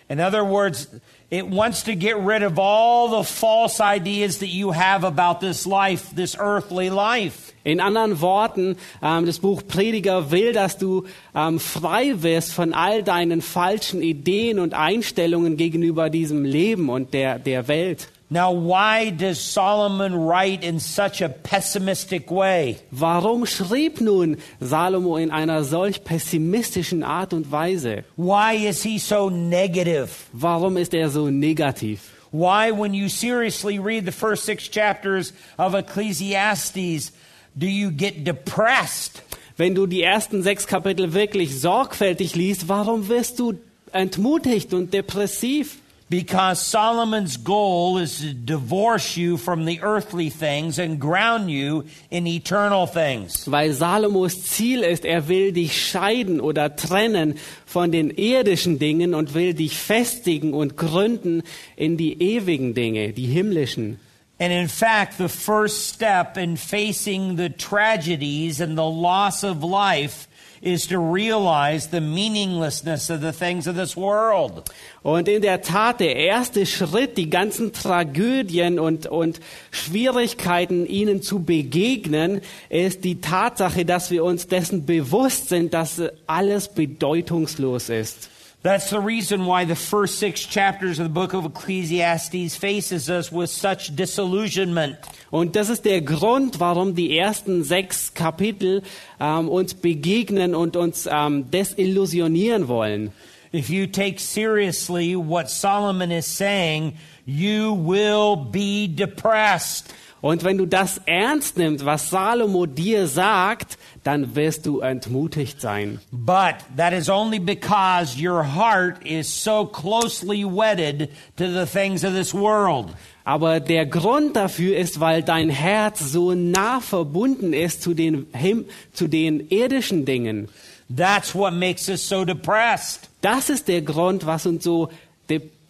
[0.10, 0.88] In other words,
[1.30, 5.66] it wants to get rid of all the false ideas that you have about this
[5.66, 7.52] life, this earthly life.
[7.66, 13.04] In anderen Worten, ähm, das Buch Prediger will, dass du ähm, frei wirst von all
[13.04, 18.08] deinen falschen Ideen und Einstellungen gegenüber diesem Leben und der, der Welt.
[18.30, 22.78] Now, why does Solomon write in such a pessimistic way?
[22.92, 28.04] Warum schrieb nun Salomo in einer solch pessimistischen Art und Weise?
[28.18, 30.10] Why is he so negative?
[30.34, 32.02] Warum ist er so negativ?
[32.32, 37.14] Why, when you seriously read the first six chapters of Ecclesiastes,
[37.58, 39.22] do you get depressed?
[39.56, 43.54] Wenn du die ersten sechs Kapitel wirklich sorgfältig liest, warum wirst du
[43.94, 45.78] entmutigt und depressiv?
[46.10, 52.26] Because Solomon's goal is to divorce you from the earthly things and ground you in
[52.26, 53.46] eternal things.
[53.46, 59.34] Weil Salomos Ziel ist, er will dich scheiden oder trennen von den irdischen Dingen und
[59.34, 61.44] will dich festigen und gründen
[61.76, 64.00] in die ewigen Dinge, die himmlischen.
[64.40, 70.27] And in fact, the first step in facing the tragedies and the loss of life
[70.62, 74.64] is to realize the meaninglessness of the things of this world.
[75.04, 79.40] Und in der Tat, der erste Schritt, die ganzen Tragödien und, und
[79.72, 86.70] Schwierigkeiten ihnen zu begegnen, ist die Tatsache, dass wir uns dessen bewusst sind, dass alles
[86.70, 88.30] bedeutungslos ist.
[88.64, 93.32] That's the reason why the first six chapters of the book of Ecclesiastes faces us
[93.32, 94.98] with such disillusionment.
[95.32, 98.82] Und das ist der Grund, warum die ersten sechs Kapitel
[99.20, 103.12] ähm, uns begegnen und uns ähm, desillusionieren wollen.
[103.54, 109.94] If you take seriously what Solomon is saying, you will be depressed.
[110.22, 116.00] Und wenn du das ernst nimmst, was Salomo dir sagt, dann wirst du entmutigt sein.
[116.12, 122.14] But that is only because your heart is so closely wedded to the things of
[122.14, 122.88] this world.
[123.24, 128.66] Aber der Grund dafür ist, weil dein Herz so nah verbunden ist zu den, Him
[128.94, 130.48] zu den irdischen Dingen.
[130.96, 133.10] That's what makes us so depressed.
[133.22, 134.90] Das ist der Grund, was uns so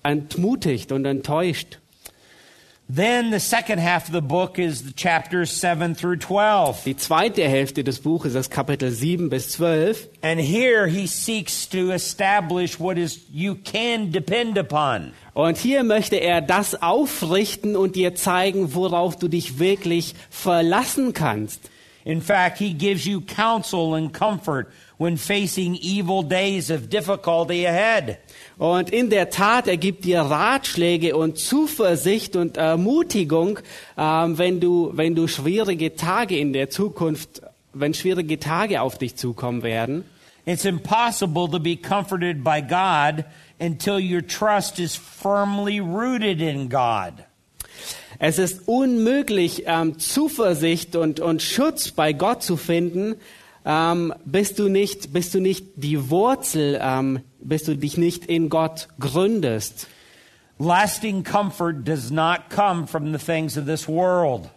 [0.04, 1.80] entmutigt und enttäuscht.
[2.90, 6.86] Then the second half of the book is the chapters 7 through 12.
[6.86, 10.08] Die zweite Hälfte des Buches ist Kapitel 7 bis 12.
[10.22, 15.12] And here he seeks to establish what is you can depend upon.
[15.34, 21.70] Und hier möchte er das aufrichten und dir zeigen, worauf du dich wirklich verlassen kannst.
[22.06, 28.18] In fact, he gives you counsel and comfort when facing evil days of difficulty ahead.
[28.58, 33.60] Und in der Tat, er gibt dir Ratschläge und Zuversicht und Ermutigung,
[33.98, 37.42] ähm, wenn du, wenn du schwierige Tage in der Zukunft,
[37.74, 40.06] wenn schwierige Tage auf dich zukommen werden.
[40.46, 43.26] It's impossible to be comforted by God
[43.60, 47.14] until your trust is firmly rooted in God.
[48.18, 53.16] Es ist unmöglich, ähm, Zuversicht und, und Schutz bei Gott zu finden,
[53.64, 58.50] ähm, bis du nicht, bis du nicht die Wurzel, ähm, bis du dich nicht in
[58.50, 59.88] Gott gründest.
[60.60, 64.50] Lasting comfort does not come from the things of this world.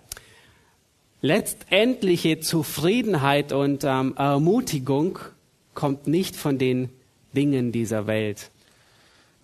[1.22, 5.18] Letztendliche Zufriedenheit und ähm, Ermutigung
[5.74, 6.88] kommt nicht von den
[7.34, 8.50] Dingen dieser Welt.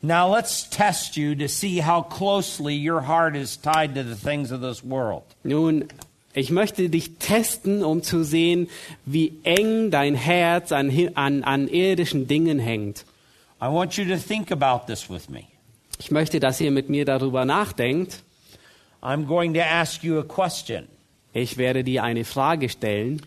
[0.02, 4.50] Now let's test you to see how closely your heart is tied to the things
[4.50, 5.24] of this world.
[5.42, 5.86] Nun,
[6.32, 8.68] ich möchte dich testen, um zu sehen,
[9.04, 13.04] wie eng dein Herz an, an, an irdischen Dingen hängt.
[13.60, 15.44] I want you to think about this with me.
[15.98, 18.22] Ich möchte, dass ihr mit mir darüber nachdenkt.
[19.02, 20.88] I'm going to ask you a question,
[21.32, 23.22] Ich werde dir eine Frage stellen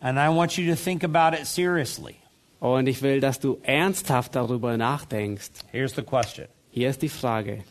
[0.00, 2.16] and I want you to think about it seriously.
[2.60, 5.50] und ich will, dass du ernsthaft darüber nachdenkst.
[5.72, 7.64] Here's the question Hier ist die Frage.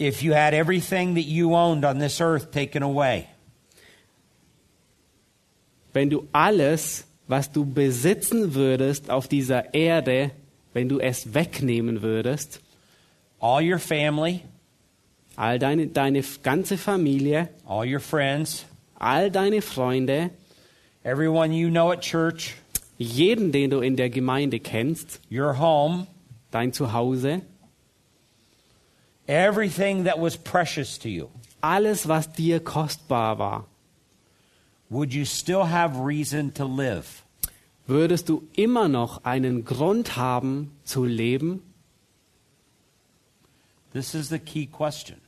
[0.00, 3.26] If you had everything that you owned on this earth taken away,
[5.92, 10.32] Wenn du alles, was du besitzen würdest auf dieser Erde,
[10.74, 12.60] wenn du es wegnehmen würdest,
[13.40, 14.42] all your family,
[15.36, 18.66] all deine, deine ganze Familie, all your friends,
[19.00, 20.30] all deine Freunde,
[21.04, 22.56] everyone you know at church,
[22.98, 26.08] jeden, den du in der Gemeinde kennst, your home,
[26.50, 27.42] dein Zuhause,
[29.28, 31.30] everything that was precious to you,
[31.62, 33.64] alles, was dir kostbar war,
[34.90, 37.23] would you still have reason to live?
[37.86, 41.62] Würdest du immer noch einen Grund haben zu leben?
[43.92, 45.18] This is the key question.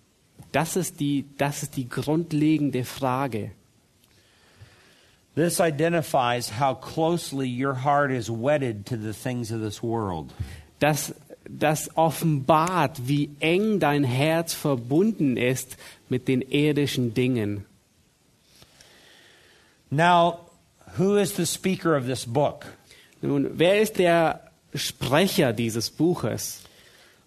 [0.53, 3.53] Das ist die, das ist die grundlegende Frage.
[5.35, 10.33] This identifies how closely your heart is wedded to the things of this world.
[10.79, 11.15] Das,
[11.45, 15.77] das offenbart, wie eng dein Herz verbunden ist
[16.09, 17.67] mit den irdischen Dingen.
[19.91, 20.46] Now,
[20.99, 22.67] who is the speaker of this book?
[23.23, 24.41] Nun, wer ist der
[24.75, 26.63] Sprecher dieses Buches?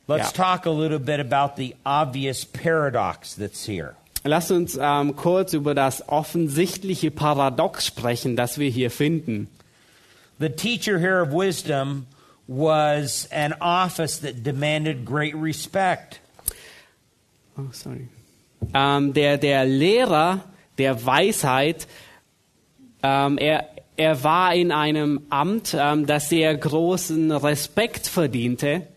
[0.07, 0.43] Let's Yeah.
[0.43, 3.95] talk a little bit about the obvious paradox that's here.
[4.25, 9.47] Lass uns ähm, kurz über das offensichtliche Paradox sprechen, das wir hier finden.
[10.39, 12.07] The teacher here of wisdom
[12.47, 16.19] was an office that demanded great respect.
[17.57, 18.07] Oh, sorry.
[18.73, 20.43] Ähm, der, der Lehrer
[20.77, 21.87] der Weisheit,
[23.03, 28.87] ähm, er, er war in einem Amt, ähm, das sehr großen Respekt verdiente.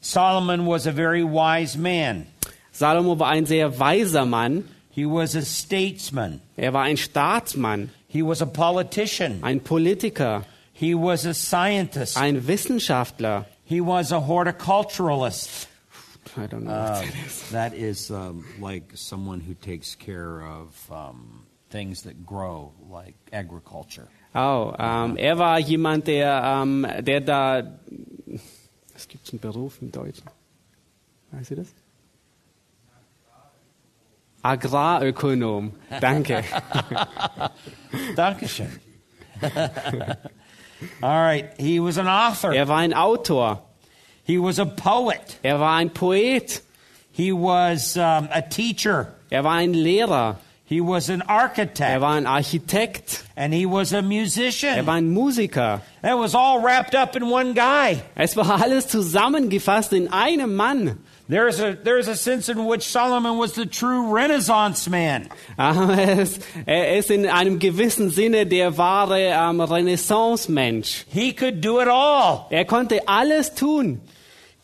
[0.00, 2.26] Solomon was a very wise man.
[2.72, 4.64] Salomo war ein sehr weiser Mann.
[4.90, 6.40] He was a statesman.
[6.56, 9.38] Er war ein Staatsmann, He was a politician.
[9.42, 12.16] ein Politiker, He was a scientist.
[12.16, 13.46] ein Wissenschaftler.
[13.64, 15.68] He was a horticulturalist.
[16.36, 16.72] I don't know.
[16.72, 17.02] Uh,
[17.52, 21.45] that is um, like someone who takes care of um,
[21.76, 24.08] things that grow, like agriculture.
[24.34, 27.62] Oh, ähm, er war jemand, der, ähm, der da.
[28.94, 30.24] Es gibt einen Beruf im Deutschen.
[31.32, 31.68] Weißt du das?
[34.42, 35.72] Agrarökonom.
[36.00, 36.44] Danke.
[38.16, 38.80] Dankeschön.
[41.02, 41.50] All right.
[41.58, 42.54] He was an author.
[42.54, 43.62] er war ein Autor.
[44.24, 45.38] He was a poet.
[45.42, 46.62] Er war ein Poet.
[47.12, 49.14] He was um, a teacher.
[49.30, 50.38] Er war ein Lehrer.
[50.68, 52.00] He was an Er architect.
[52.00, 53.24] war ein Architekt.
[53.36, 54.84] And he was a Er musician.
[54.86, 55.80] war ein Musiker.
[56.02, 58.02] That was all wrapped up in one guy.
[58.16, 60.98] Es war alles zusammengefasst in einem Mann.
[61.28, 65.28] There's a, there's a sense in which Solomon was the true Renaissance man.
[65.58, 71.04] Es, er ist in einem gewissen Sinne der wahre ähm, Renaissance-Mensch.
[71.08, 72.46] He could do it all.
[72.50, 74.00] Er konnte alles tun.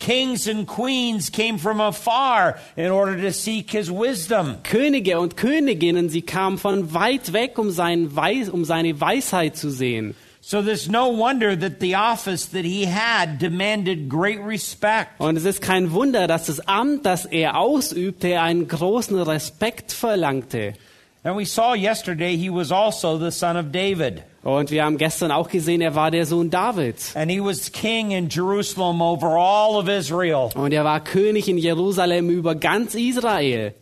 [0.02, 4.56] Kings and queens came from afar in order to seek his wisdom.
[4.64, 9.70] Könige und Königinnen, sie kamen von weit weg, um, seinen Weis, um seine Weisheit zu
[9.70, 10.16] sehen.
[10.40, 15.20] So there's no wonder that the office that he had demanded great respect.
[15.20, 20.74] Und es ist kein Wunder, dass das Amt, das er ausübte, einen großen Respekt verlangte.
[21.22, 24.24] And we saw yesterday he was also the son of David.
[24.42, 27.14] Und wir haben gestern auch gesehen, er war der Sohn Davids.
[27.14, 30.50] And he was king in Jerusalem over all of Israel.
[30.54, 33.74] Und er war König in Jerusalem über ganz Israel.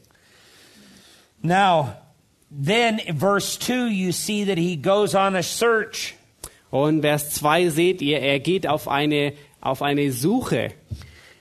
[1.42, 1.94] Now,
[2.50, 6.14] then in verse 2, you see that he goes on a search.
[6.70, 10.72] Und Vers 2 seht ihr, er geht auf eine, auf eine Suche.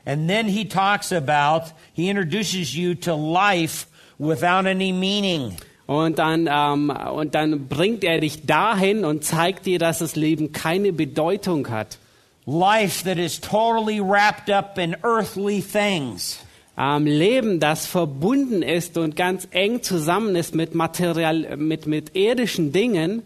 [0.06, 3.86] And then he talks about, he introduces you to life
[4.18, 5.56] without any meaning.
[5.90, 10.52] Und dann, ähm, und dann bringt er dich dahin und zeigt dir, dass das Leben
[10.52, 11.98] keine Bedeutung hat.
[12.46, 16.46] Life that is totally wrapped up in earthly things.
[16.78, 22.72] Ähm, Leben, das verbunden ist und ganz eng zusammen ist mit, Material, mit, mit irdischen
[22.72, 23.24] Dingen.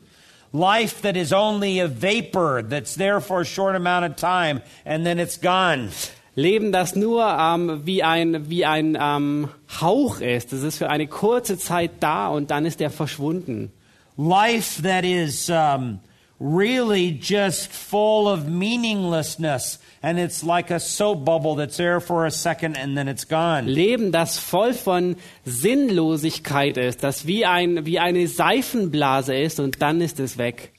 [0.53, 5.05] Life that is only a vapor that's there for a short amount of time and
[5.05, 5.89] then it's gone.
[6.35, 9.49] Leben, das nur ähm, wie ein, wie ein ähm,
[9.81, 10.51] Hauch ist.
[10.51, 13.71] Das ist für eine kurze Zeit da und dann ist er verschwunden.
[14.17, 15.99] Life that is um,
[16.39, 22.31] really just full of meaninglessness and it's like a soap bubble that's there for a
[22.31, 23.65] second and then it's gone.
[23.65, 25.15] Leben, das voll von
[25.45, 30.72] Sinnlosigkeit ist, das wie, ein, wie eine Seifenblase ist und dann ist es weg.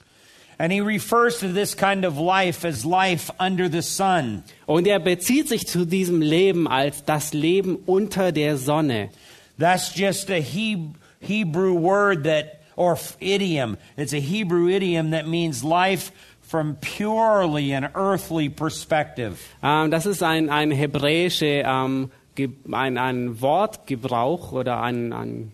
[0.58, 4.44] And he refers to this kind of life as life under the sun.
[4.66, 9.10] Und er bezieht sich zu diesem Leben als das Leben unter der Sonne.
[9.58, 10.90] That's just a He-
[11.20, 13.76] Hebrew word that, or idiom.
[13.96, 19.38] It's a Hebrew idiom that means life from purely an earthly perspective.
[19.62, 25.52] Ähm, das ist ein, ein hebräische ähm, Ge- ein, ein Wortgebrauch oder ein, ein,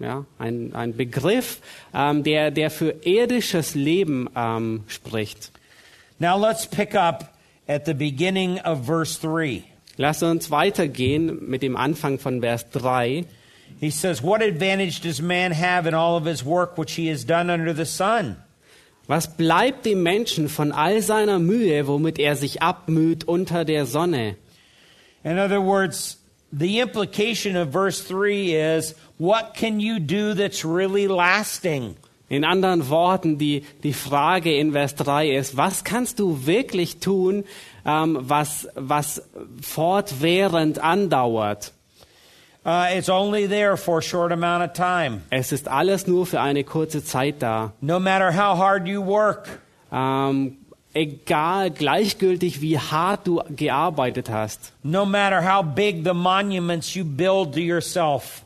[0.00, 1.60] ja, ein, ein Begriff,
[1.94, 5.52] ähm, der, der für irdisches Leben ähm, spricht.
[6.18, 7.34] Now let's pick up
[7.68, 9.62] at the beginning of verse 3.
[9.96, 13.24] Lass uns weitergehen mit dem Anfang von Vers 3.
[13.80, 17.24] He says, What advantage does man have in all of his work which he has
[17.24, 18.36] done under the sun?
[19.08, 24.36] Was bleibt dem Menschen von all seiner Mühe, womit er sich abmüht unter der Sonne?
[25.24, 26.17] In other words,
[26.52, 31.96] the implication of verse 3 is, What can you do that's really lasting?
[32.30, 37.44] In anderen Worten, die, die Frage in Vers 3 ist, was kannst du wirklich tun,
[37.86, 39.22] ähm, was, was
[39.62, 41.72] fortwährend andauert?
[42.66, 45.22] Uh, it's only there for a short amount of time.
[45.30, 47.72] Es ist alles nur für eine kurze Zeit da.
[47.80, 50.58] No matter how hard you work, Ähm,
[50.94, 57.54] egal, gleichgültig wie hart du gearbeitet hast, no matter how big the monuments you build
[57.54, 58.42] to yourself,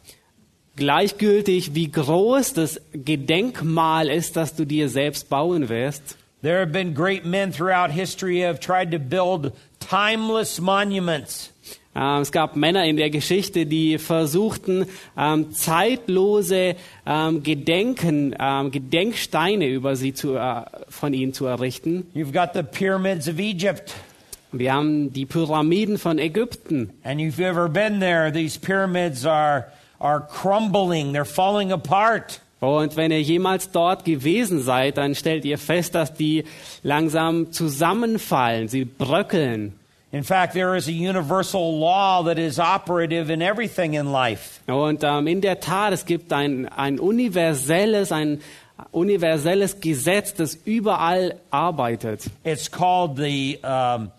[0.76, 6.16] gleichgültig wie groß das Gedenkmal ist, das du dir selbst bauen wirst.
[6.42, 11.51] there have been great men throughout history who have tried to build timeless monuments.
[11.94, 14.86] Ähm, es gab Männer in der Geschichte, die versuchten,
[15.16, 16.76] ähm, zeitlose
[17.06, 18.34] ähm, Gedenken,
[18.70, 22.06] Gedenksteine über sie zu, äh, von ihnen zu errichten.
[22.14, 23.94] You've got the pyramids of Egypt.
[24.52, 26.90] Wir haben die Pyramiden von Ägypten.
[27.04, 29.66] And if you've ever been there, these pyramids are,
[29.98, 32.40] are crumbling, they're falling apart.
[32.60, 36.44] Und wenn ihr jemals dort gewesen seid, dann stellt ihr fest, dass die
[36.82, 39.72] langsam zusammenfallen, sie bröckeln.
[40.12, 44.60] In fact, there is a universal law that is operative in everything in life.
[44.66, 48.42] Und ähm, in der Tat, es gibt ein, ein universelles, ein
[48.90, 52.26] universelles Gesetz, das überall arbeitet.
[52.44, 54.12] It's called the um,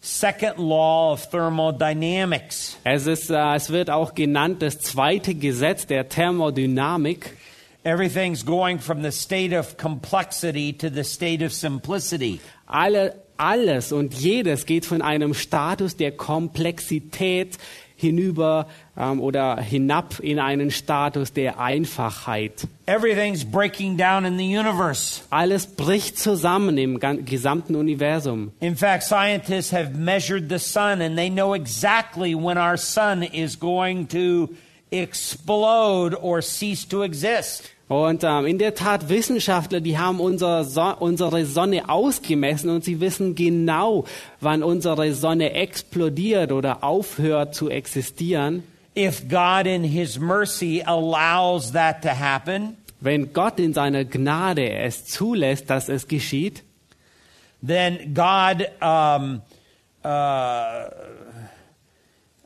[0.00, 2.78] second law of thermodynamics.
[2.82, 7.36] Es, ist, äh, es wird auch genannt das zweite Gesetz der Thermodynamik.
[7.84, 12.40] Everything's going from the state of complexity to the state of simplicity.
[12.66, 17.58] Alle, alles und jedes geht von einem Status der Komplexität
[17.96, 18.66] hinüber
[18.96, 22.66] ähm, oder hinab in einen Status der Einfachheit.
[22.86, 25.22] Everything's breaking down in the universe.
[25.30, 28.52] Alles bricht zusammen im gesamten Universum.
[28.60, 33.58] In fact, scientists have measured the sun and they know exactly when our sun is
[33.58, 34.50] going to
[34.90, 37.70] explode or cease to exist.
[37.86, 43.00] Und ähm, in der Tat, Wissenschaftler, die haben unser so unsere Sonne ausgemessen und sie
[43.00, 44.06] wissen genau,
[44.40, 48.62] wann unsere Sonne explodiert oder aufhört zu existieren.
[48.96, 55.04] If God in his mercy allows that to happen, Wenn Gott in seiner Gnade es
[55.04, 56.62] zulässt, dass es geschieht,
[57.60, 59.42] then God um,
[60.02, 60.88] uh,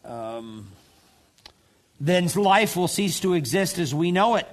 [0.02, 0.66] um,
[2.00, 4.46] then life will cease to exist as we know it.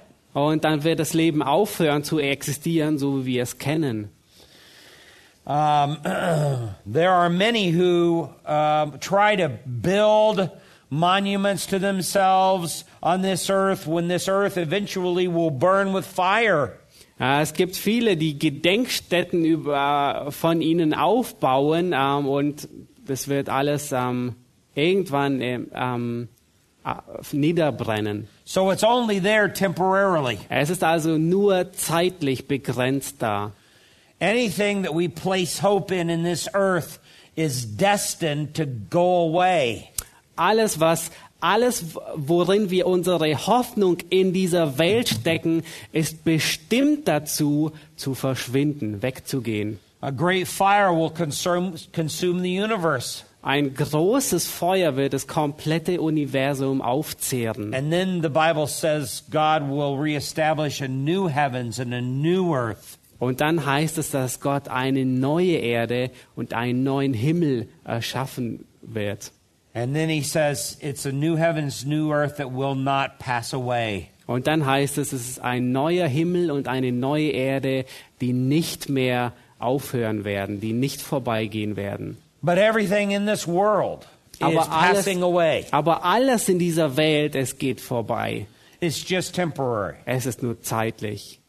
[0.44, 4.10] Und dann wird das Leben aufhören zu existieren, so wie wir es kennen.
[5.46, 5.98] Um,
[6.84, 10.50] there are many who um, try to build
[10.90, 16.72] monuments to themselves on this earth when this earth eventually will burn with fire.
[17.18, 22.68] Äh, Es gibt viele, die Gedenkstätten über, von ihnen aufbauen ähm, und
[23.06, 24.34] das wird alles ähm,
[24.74, 26.28] irgendwann ähm, ähm,
[26.84, 26.92] äh,
[27.32, 28.28] niederbrennen.
[28.48, 30.38] So it's only there temporarily.
[30.48, 33.50] Es ist also nur zeitlich begrenzt da.
[34.20, 37.00] Anything that we place hope in in this earth
[37.34, 39.90] is destined to go away.
[40.36, 48.14] Alles, was alles, worin wir unsere Hoffnung in dieser Welt stecken, ist bestimmt dazu, zu
[48.14, 49.80] verschwinden, wegzugehen.
[50.00, 53.24] A great fire will consume, consume the universe.
[53.46, 57.72] Ein großes Feuer wird das komplette Universum aufzehren.
[57.72, 62.98] And then the Bible says God will reestablish a new heavens and a new earth.
[63.20, 69.30] Und dann heißt es, dass Gott eine neue Erde und einen neuen Himmel erschaffen wird.
[69.74, 74.08] And then he says it's a new heavens, new earth that will not pass away.
[74.26, 77.84] Und dann heißt es, es ist ein neuer Himmel und eine neue Erde,
[78.20, 82.18] die nicht mehr aufhören werden, die nicht vorbeigehen werden.
[82.46, 85.66] But everything in this world is Aber alles, passing away.
[85.72, 88.46] aber alles in dieser Welt, es geht vorbei.
[88.80, 89.96] It's just temporary.
[90.06, 91.40] Es ist nur zeitlich.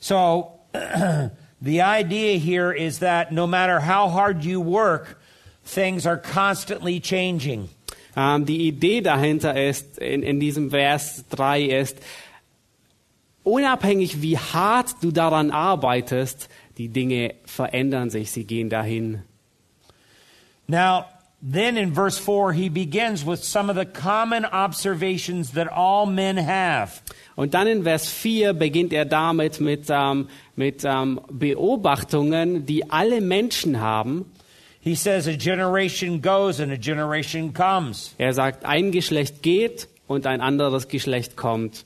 [0.00, 0.50] So
[1.60, 5.16] the idea here is that no matter how hard you work,
[5.64, 7.68] things are constantly changing.
[8.16, 11.98] Ähm, die Idee dahinter ist, in, in diesem Vers 3 ist,
[13.44, 19.22] unabhängig wie hart du daran arbeitest, die Dinge verändern sich, sie gehen dahin.
[20.66, 21.06] Now,
[21.42, 26.36] then in verse 4, he begins with some of the common observations that all men
[26.38, 27.02] have.
[27.36, 33.20] Und dann in Vers 4 beginnt er damit mit, ähm, mit ähm, Beobachtungen, die alle
[33.20, 34.30] Menschen haben.
[34.80, 40.26] He says, A generation goes and a generation comes, Er sagt, ein Geschlecht geht und
[40.26, 41.84] ein anderes Geschlecht kommt.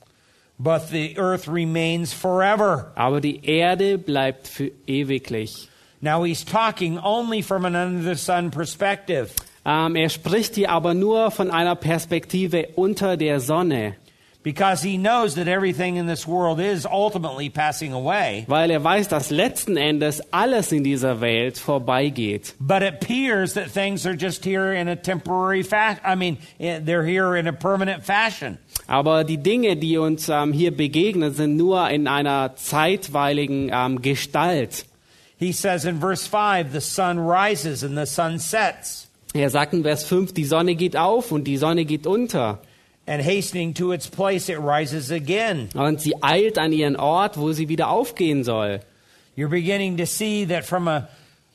[0.61, 2.91] but the earth remains forever.
[2.97, 5.68] Aber die Erde bleibt für ewiglich.
[6.01, 9.33] Now, he's talking only from an under the sun perspective.
[9.65, 13.97] Ähm, er spricht hier aber nur von einer Perspektive unter der Sonne,
[14.45, 18.45] Because he knows that everything in this world is ultimately passing away.
[18.47, 22.55] weil er weiß, dass letzten Endes alles in dieser Welt vorbeigeht.
[22.61, 26.01] But it appears that things are just here in a temporary fashion.
[26.07, 28.59] I mean, eh, they're here in a permanent fashion.
[28.87, 34.87] Aber die Dinge, die uns ähm, hier begegnen, sind nur in einer zeitweiligen ähm, Gestalt.
[35.39, 39.83] He says in verse 5 the sun rises and the sun sets, Er sagt in
[39.83, 42.59] Vers 5, die Sonne geht auf und die Sonne geht unter.
[43.07, 45.71] and hastening to its place, it rises again.
[45.75, 48.81] Und sie eilt an ihren Ort, wo sie wieder aufgehen soll.
[49.37, 51.09] You're beginning to see that from a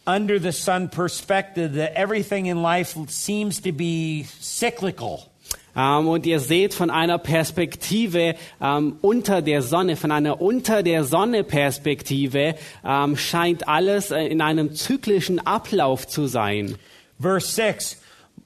[0.08, 5.30] under the sun perspective, that everything in life seems to be cyclical.
[5.76, 11.04] Ähm, und ihr seht von einer Perspektive ähm, unter der Sonne, von einer unter der
[11.04, 12.56] Sonne Perspektive,
[12.86, 16.76] ähm, scheint alles äh, in einem zyklischen Ablauf zu sein.
[17.20, 18.02] Verse 6,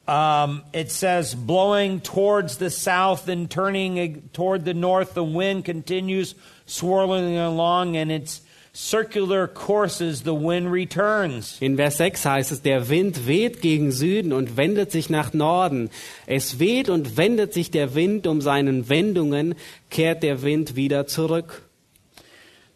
[0.07, 6.36] um, it says, blowing towards the south and turning toward the north, the wind continues
[6.65, 8.41] swirling along, and its
[8.78, 11.57] circular courses, the wind returns.
[11.59, 15.89] In Vers 6 heißt es, der Wind weht gegen Süden und wendet sich nach Norden.
[16.28, 19.55] Es weht und wendet sich der Wind um seinen Wendungen,
[19.89, 21.63] kehrt der Wind wieder zurück.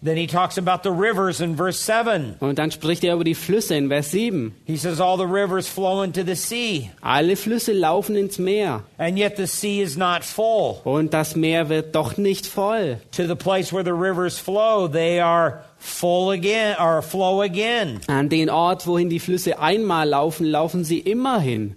[0.03, 2.37] Then he talks about the rivers in verse 7.
[2.39, 4.55] Und dann spricht er über die Flüsse in Vers 7.
[4.65, 9.19] He says, All the rivers flow into the sea, Alle Flüsse laufen ins Meer and
[9.19, 10.81] yet the sea is not full.
[10.85, 12.99] und das Meer wird doch nicht voll.
[13.11, 17.99] To the place where the rivers flow, they are full again, or flow again.
[18.07, 21.75] An den Ort, wohin die Flüsse einmal laufen, laufen sie immer hin.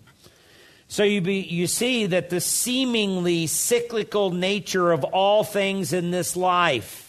[0.86, 6.36] So you, be, you see that the seemingly cyclical nature of all things in this
[6.36, 7.00] life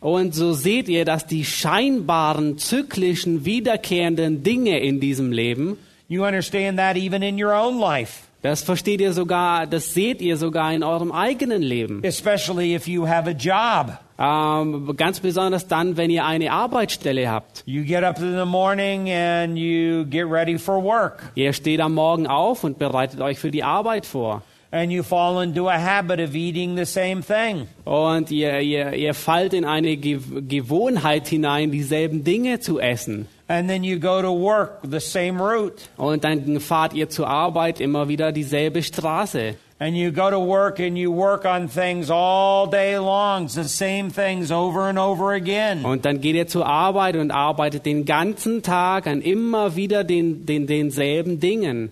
[0.00, 5.78] Und so seht ihr, dass die scheinbaren, zyklischen, wiederkehrenden Dinge in diesem Leben,
[6.08, 10.36] You understand that even in your own life, das versteht ihr sogar, das seht ihr
[10.36, 12.02] sogar in eurem eigenen Leben.
[12.04, 13.98] especially if you have a job.
[14.18, 17.62] Ähm, ganz besonders dann, wenn ihr eine Arbeitsstelle habt.
[17.66, 21.94] You get up in the morning and you get ready for work, Ihr steht am
[21.94, 24.42] Morgen auf und bereitet euch für die Arbeit vor.
[24.72, 27.68] and you fall into a habit of eating the same thing.
[27.84, 33.28] Und ihr, ihr, ihr fallt in eine Ge Gewohnheit hinein, dieselben Dinge zu essen.
[33.48, 35.82] And then you go to work the same route.
[35.98, 39.56] Und dann fahrt ihr zur Arbeit immer wieder dieselbe Straße.
[39.82, 44.10] And you go to work and you work on things all day long, the same
[44.10, 45.84] things over and over again.
[45.84, 50.46] Und dann geht ihr zur Arbeit und arbeitet den ganzen Tag an immer wieder den,
[50.46, 51.90] den, denselben Dingen.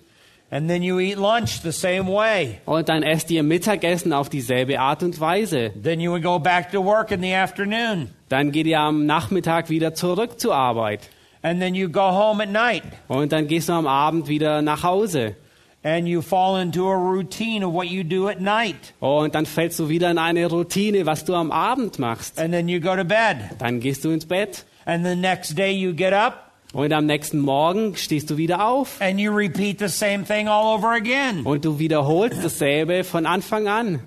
[0.52, 2.60] And then you eat lunch the same way.
[2.64, 5.72] Und dann esst ihr Mittagessen auf dieselbe Art und Weise.
[5.82, 8.10] Then you would go back to work in the afternoon.
[8.28, 11.00] Dann geht ihr am Nachmittag wieder zurück zur Arbeit.
[11.42, 12.84] And then you go home at night.
[13.08, 15.34] Und dann gehst du am Abend wieder nach Hause.
[15.82, 18.92] And you fall into a routine of what you do at night.
[19.00, 22.38] Oh, Und dann fällst du wieder in eine Routine, was du am Abend machst.
[22.38, 23.38] And then you go to bed.
[23.58, 24.64] Dann gehst du ins Bett.
[24.84, 29.00] And the next day you get up Und am nächsten Morgen stehst du wieder auf.
[29.00, 31.44] and you repeat the same thing all over again.
[31.44, 34.00] Und du wiederholst dasselbe von Anfang an.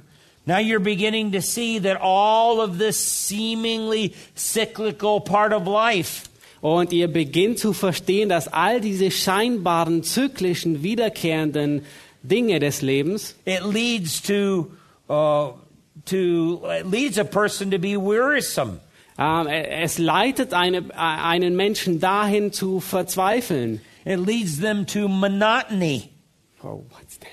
[0.45, 2.97] Now you're beginning to see that all of this
[3.27, 6.25] seemingly cyclical part of life
[6.63, 11.81] Und ihr beginnt zu verstehen, dass all diese scheinbaren, zyklischen, wiederkehrenden
[12.23, 14.71] Dinge des Lebens, it leads to
[15.09, 15.49] uh,
[16.05, 18.79] to it leads a person to be wearisome.
[19.19, 23.81] ähm, es leitet eine, einen Menschen dahin zu verzweifeln.
[24.05, 26.11] It leads them to monotony.
[26.63, 27.27] Oh, what's that?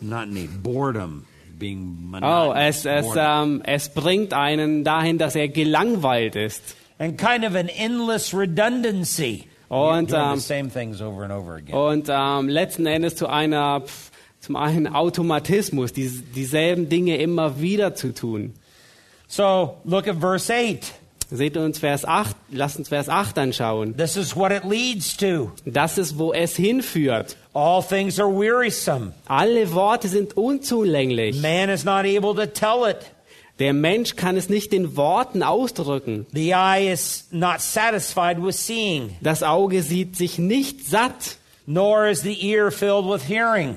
[0.00, 1.26] Monotony, boredom,
[1.58, 3.56] being Oh, es, es, boredom.
[3.56, 6.76] ähm, es bringt einen dahin, dass er gelangweilt ist.
[7.00, 9.48] And kind of an endless redundancy.
[9.68, 11.74] Und, ähm, the same things over and over again.
[11.74, 17.94] Und ähm, letzten Endes zu einer, pf, zum einen Automatismus, die, dieselben Dinge immer wieder
[17.94, 18.54] zu tun.
[19.28, 20.92] So look at verse 8.
[21.32, 23.96] Seht uns Vers 8, lasst uns Vers 8 anschauen.
[23.96, 25.52] This is what it leads to.
[25.64, 27.36] Das ist, wo es hinführt.
[27.54, 29.12] All things are wearisome.
[29.28, 31.40] Alle Worte sind unzulänglich.
[31.40, 32.96] Man is not able to tell it.
[33.60, 36.26] Der Mensch kann es nicht in Worten ausdrücken.
[36.32, 41.36] The eye is not satisfied with seeing, Das Auge sieht sich nicht satt
[41.66, 43.76] nor is the ear filled with hearing.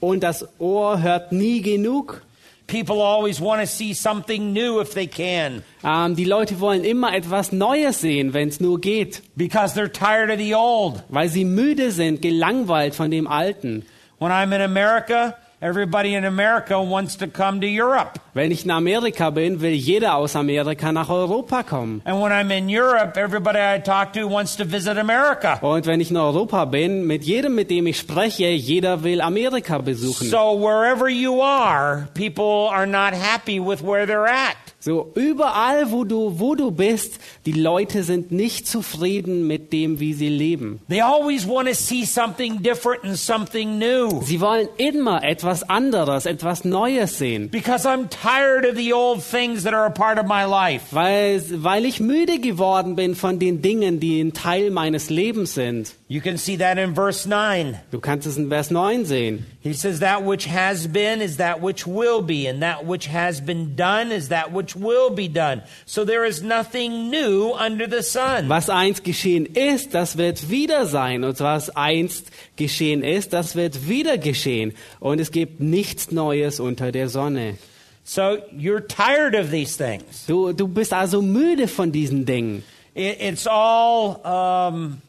[0.00, 2.22] und das Ohr hört nie genug.
[2.68, 7.14] People always want to see something new if they can Ähm, die Leute wollen immer
[7.14, 11.02] etwas Neues sehen, wenn es nur geht, because they're tired of the old.
[11.08, 13.84] weil sie müde sind, gelangweilt von dem Alten.
[14.20, 18.18] When I'm in America, everybody in America wants to come to Europe.
[18.34, 22.02] Wenn ich in Amerika bin, will jeder aus Amerika nach Europa kommen.
[22.04, 25.58] And when I'm in Europe, everybody I talk to wants to visit America.
[25.62, 29.78] Und wenn ich in Europa bin, mit jedem, mit dem ich spreche, jeder will Amerika
[29.78, 30.28] besuchen.
[30.28, 34.71] So wherever you are, people are not happy with where they're at.
[34.84, 40.12] So überall, wo du, wo du bist, die Leute sind nicht zufrieden mit dem, wie
[40.12, 40.80] sie leben.
[40.88, 44.22] They always want to see something different and something new.
[44.24, 47.48] Sie wollen immer etwas anderes, etwas Neues sehen.
[47.48, 50.86] Because I'm tired of the old things that are a part of my life.
[50.90, 55.94] Weil, weil ich müde geworden bin von den Dingen, die ein Teil meines Lebens sind.
[56.12, 57.80] You can see that in verse 9.
[57.90, 59.46] Du kannst es in Vers 9 sehen.
[59.60, 63.40] He says, That which has been is that which will be, and that which has
[63.40, 65.62] been done is that which will be done.
[65.86, 68.50] So there is nothing new under the sun.
[68.50, 71.24] Was einst geschehen ist, das wird wieder sein.
[71.24, 74.74] Und was einst geschehen ist, das wird wieder geschehen.
[75.00, 77.56] Und es gibt nichts Neues unter der Sonne.
[78.04, 80.26] So you're tired of these things.
[80.26, 82.64] Du, du bist also müde von diesen Dingen.
[82.94, 85.00] It, it's all, um,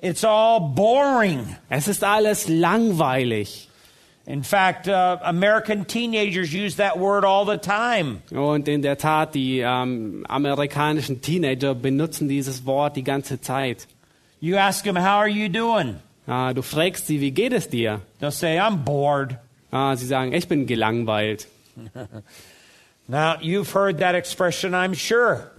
[0.00, 1.56] it's all boring.
[1.68, 3.68] Es ist alles langweilig.
[4.26, 8.22] In fact, uh, American teenagers use that word all the time.
[8.32, 13.86] Und in der Tat, die ähm, amerikanischen Teenager benutzen dieses Wort die ganze Zeit.
[14.40, 16.00] You ask them, How are you doing?
[16.26, 18.00] Ah, du fragst sie, wie geht es dir?
[18.20, 19.38] They'll say, I'm bored.
[19.70, 21.46] Ah, sie sagen, ich bin gelangweilt.
[23.08, 25.52] Now, you've heard that expression, I'm sure.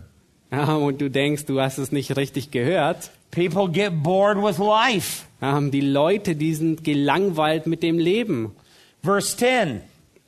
[0.52, 3.12] Ah, und du denkst, du hast es nicht richtig gehört.
[3.32, 5.26] People get bored with life.
[5.42, 8.56] Ähm, die Leute, die sind gelangweilt mit dem Leben.
[9.04, 9.82] Verse 10,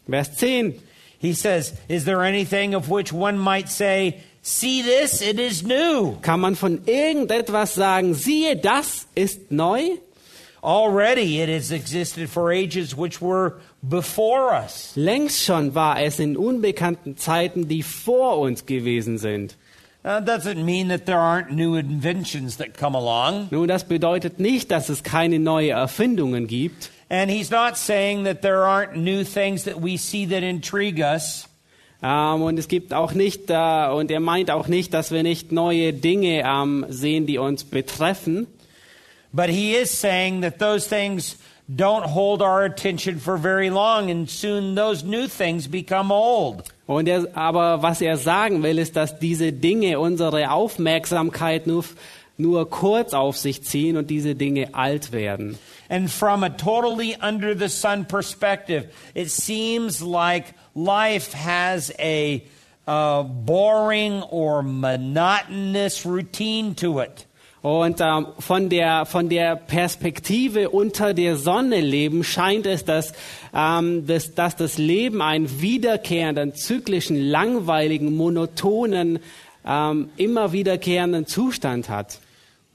[0.07, 0.75] Vers 10.
[1.19, 6.17] he says, Is there anything of which one might say, See this, it is new?
[6.21, 9.97] Kann man von irgendetwas sagen, siehe, das ist neu?
[10.63, 14.93] Already it has existed for ages which were before us.
[14.95, 19.55] Längst schon war es in unbekannten Zeiten, die vor uns gewesen sind.
[23.51, 26.89] Nun, das bedeutet nicht, dass es keine neuen Erfindungen gibt.
[27.09, 31.49] And he's not saying that there aren't new things that we see that intrigue us.
[32.01, 35.51] Ähm, und es gibt auch nicht, äh, und er meint auch nicht, dass wir nicht
[35.51, 38.47] neue Dinge ähm, sehen, die uns betreffen.
[39.33, 41.37] But he is saying that those things
[41.67, 46.63] don't hold our attention for very long, and soon those new things become old.
[46.89, 51.85] Und er, aber was er sagen will, ist, dass diese Dinge unsere Aufmerksamkeit nur,
[52.35, 55.59] nur kurz auf sich ziehen und diese Dinge alt werden.
[55.89, 62.41] And from a totally under the sun perspective, it seems like life has a
[62.87, 67.27] uh, boring or monotonous routine to it.
[67.61, 73.11] Und ähm, von, der, von der Perspektive unter der Sonne leben scheint es, dass,
[73.53, 79.19] ähm, dass, dass das Leben einen wiederkehrenden, zyklischen, langweiligen, monotonen,
[79.65, 82.19] ähm, immer wiederkehrenden Zustand hat.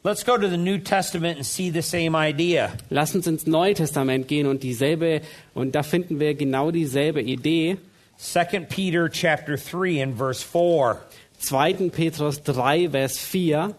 [0.02, 2.72] Let's go to the New Testament and see the same idea.
[2.90, 5.22] Lass uns ins Neue Testament gehen und dieselbe,
[5.54, 7.78] und da finden wir genau dieselbe Idee.
[8.18, 10.98] 2 Peter chapter 3 and verse 4.
[11.38, 11.90] 2.
[11.90, 13.74] Petrus 3, Vers 4.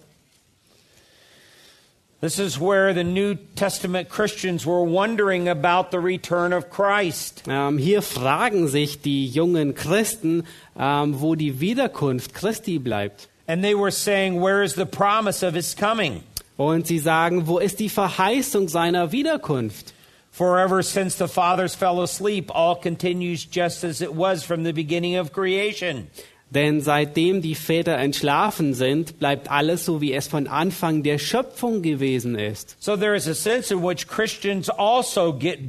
[2.25, 7.43] This is where the New Testament Christians were wondering about the return of Christ.
[7.47, 10.43] Ähm, hier fragen sich die jungen Christen,
[10.75, 13.29] ähm, wo die Wiederkunft Christi bleibt.
[13.47, 16.23] And they were saying, Where is the promise of his coming?
[16.57, 19.93] Und sie sagen, wo ist die Verheißung seiner Wiederkunft?
[20.31, 24.73] For ever since the fathers fell asleep, all continues just as it was from the
[24.73, 26.07] beginning of creation.
[26.49, 31.81] Denn seitdem die Väter entschlafen sind, bleibt alles so, wie es von Anfang der Schöpfung
[31.81, 32.77] gewesen ist.
[32.79, 35.59] So there is a sense in which Christians also get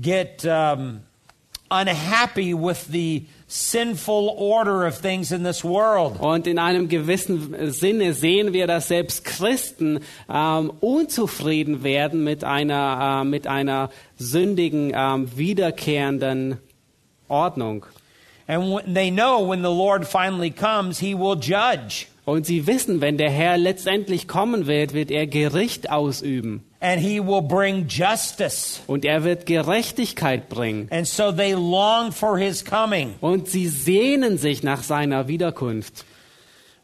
[0.00, 1.02] get um,
[1.70, 6.18] unhappy with the sinful order of things in this world.
[6.20, 10.00] Und in einem gewissen Sinne sehen wir, dass selbst Christen
[10.32, 16.58] ähm, unzufrieden werden mit einer, äh, mit einer sündigen, ähm, wiederkehrenden
[17.28, 17.86] Ordnung.
[18.48, 22.06] And they know when the Lord finally comes, he will judge.
[22.24, 26.62] Und sie wissen, wenn der Herr letztendlich kommen wird, wird er Gericht ausüben.
[26.80, 28.80] And he will bring justice.
[28.86, 30.88] Und er wird Gerechtigkeit bringen.
[30.90, 33.14] And so they long for his coming.
[33.20, 36.04] Und sie sehnen sich nach seiner Wiederkunft.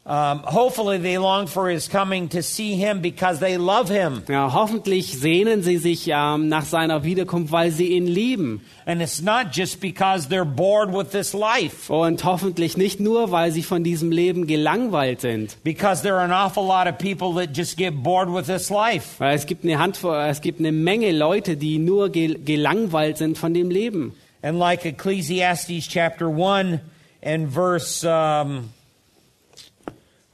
[0.07, 4.21] Um, hopefully, they long for his coming to see him because they love him.
[4.29, 8.61] Ja, hoffentlich sehnen sie sich ähm, nach seiner Wiederkunft, weil sie ihn lieben.
[8.85, 13.51] And it's not just because they're bored with this life, Und hoffentlich nicht nur, weil
[13.51, 15.57] sie von diesem Leben gelangweilt sind.
[15.63, 19.15] because there are an awful lot of people that just get bored with this life.
[19.19, 23.39] Weil es gibt eine Handvoll, es gibt eine Menge Leute, die nur gel gelangweilt sind
[23.39, 24.13] von dem Leben.
[24.43, 26.79] And like Ecclesiastes chapter 1
[27.23, 28.69] and verse um,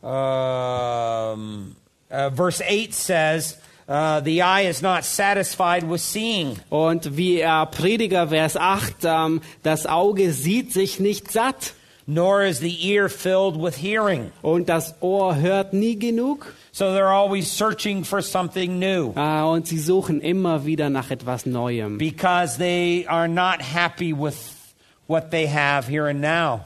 [0.01, 1.75] um,
[2.09, 6.59] uh, verse 8 says, uh, the eye is not satisfied with seeing.
[6.69, 11.73] Und wie äh, Prediger Vers 8, ähm, das Auge sieht sich nicht satt
[12.07, 14.31] nor is the ear filled with hearing.
[14.41, 16.53] und das Ohr hört nie genug.
[16.73, 21.45] So they're always searching for something new Äh, und sie suchen immer wieder nach etwas
[21.45, 24.35] Neuem, because they are not happy with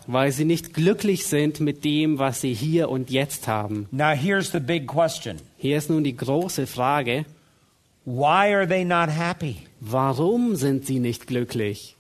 [0.08, 3.88] weil sie nicht glücklich sind mit dem, was sie hier und jetzt haben.
[3.92, 7.26] Now, here's the big question Hier ist nun die große Frage,
[8.06, 9.58] why are they not happy?
[9.80, 11.96] warum sind sie nicht glücklich?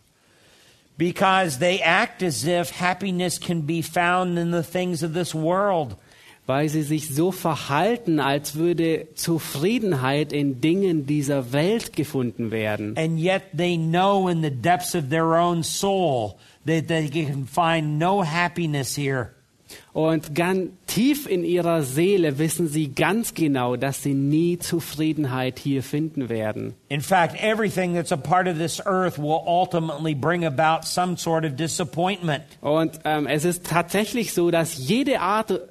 [0.98, 5.98] Because they act as if happiness can be found in the things of this world.
[6.48, 12.96] Weil sie sich so verhalten, als würde Zufriedenheit in Dingen dieser Welt gefunden werden.
[12.98, 16.36] And yet they know in the depths of their own soul
[16.66, 19.35] that they can find no happiness here.
[19.96, 25.84] Und ganz tief in ihrer Seele wissen sie ganz genau, dass sie nie Zufriedenheit hier
[25.84, 26.74] finden werden.
[26.90, 31.46] In fact, everything that's a part of this earth will ultimately bring about some sort
[31.46, 32.44] of disappointment.
[32.60, 35.62] Und ähm, es ist tatsächlich so, dass jede Art,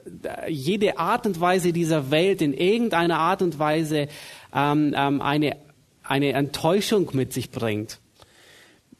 [0.49, 4.09] jede Art und Weise dieser Welt in irgendeiner Art und Weise
[4.55, 5.59] ähm, ähm, eine,
[6.03, 7.99] eine Enttäuschung mit sich bringt,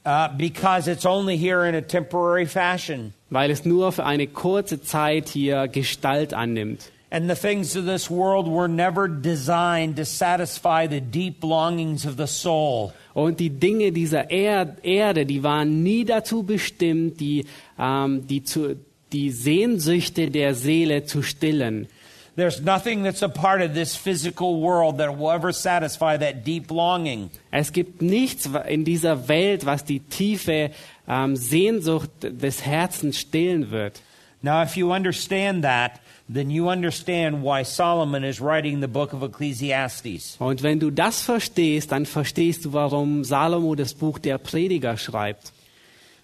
[0.07, 3.15] Uh, because it's only here in a temporary fashion.
[3.35, 6.91] Weil es nur für eine kurze Zeit hier Gestalt annimmt.
[7.11, 12.17] And the things of this world were never designed to satisfy the deep longings of
[12.17, 12.93] the soul.
[13.13, 17.45] Und die Dinge dieser er Erde, die waren nie dazu bestimmt, die,
[17.79, 18.77] ähm, die, zu,
[19.13, 21.89] die Sehnsüchte der Seele zu stillen.
[22.37, 26.69] There's nothing that's a part of this physical world that will ever satisfy that deep
[26.73, 27.31] longing.
[27.53, 30.71] Es gibt nichts in dieser Welt, was die tiefe
[31.09, 34.01] ähm, Sehnsucht des Herzens stillen wird.
[34.43, 39.23] Now, if you understand that, then you understand why Solomon is writing the book of
[39.23, 40.37] Ecclesiastes.
[40.39, 45.53] Und wenn du das verstehst, dann verstehst du, warum Salomo das Buch der Prediger schreibt.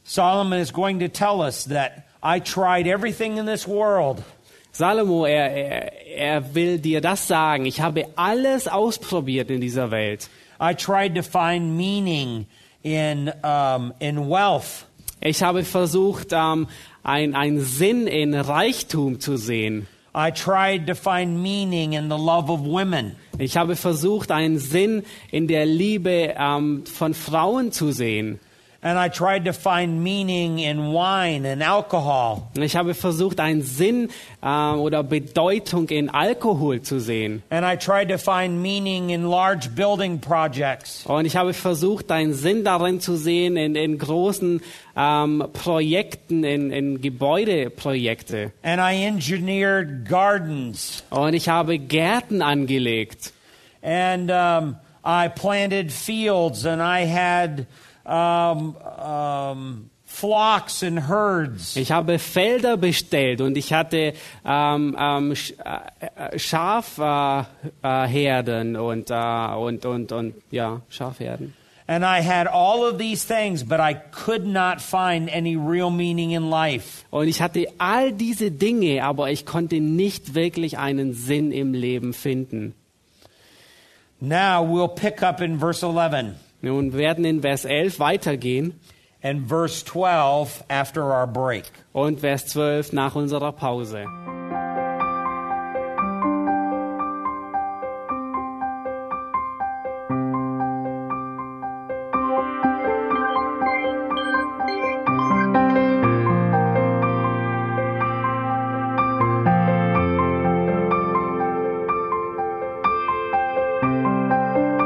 [0.05, 4.23] Solomon is going to tell us that I tried everything in this world.
[4.73, 7.67] Salomo, er, er, er will dir das sagen.
[7.67, 10.29] Ich habe alles ausprobiert in dieser Welt.
[10.61, 12.47] I tried to find meaning
[12.83, 14.87] in, um, in wealth.
[15.21, 16.69] Ich habe versucht, ähm,
[17.03, 19.87] ein, ein Sinn in Reichtum zu sehen.
[20.15, 23.17] I tried to find meaning in the love of women.
[23.39, 28.41] Ich habe versucht, einen Sinn in der Liebe ähm, von Frauen zu sehen.
[28.83, 32.49] And I tried to find meaning in wine and alcohol.
[32.55, 34.09] Ich habe versucht, einen Sinn
[34.43, 37.43] äh, oder Bedeutung in Alkohol zu sehen.
[37.51, 41.05] And I tried to find meaning in large building projects.
[41.05, 44.63] Und ich habe versucht, einen Sinn darin zu sehen in, in großen
[44.97, 48.53] ähm, Projekten, in, in Gebäudeprojekte.
[48.63, 51.05] And I engineered gardens.
[51.11, 53.35] Und ich habe Gärten angelegt.
[53.83, 57.67] And um, I planted fields and I had
[58.05, 61.77] um, um, flocks and herds.
[61.77, 64.13] Ich habe Felder bestellt und ich hatte
[64.45, 67.47] ähm, ähm, Sch äh, Schafherden
[67.83, 71.55] äh, äh, und, äh, und, und, und ja, Schafherden.
[71.87, 76.31] And I had all of these things, but I could not find any real meaning
[76.31, 77.05] in life.
[77.11, 82.13] Und ich hatte all diese Dinge, aber ich konnte nicht wirklich einen Sinn im Leben
[82.13, 82.75] finden.
[84.21, 88.75] Now we'll pick up in verse 11 Nun werden in Vers 11 weitergehen
[89.23, 91.65] and verse 12 after our break.
[91.93, 94.05] und Vers 12 nach unserer Pause.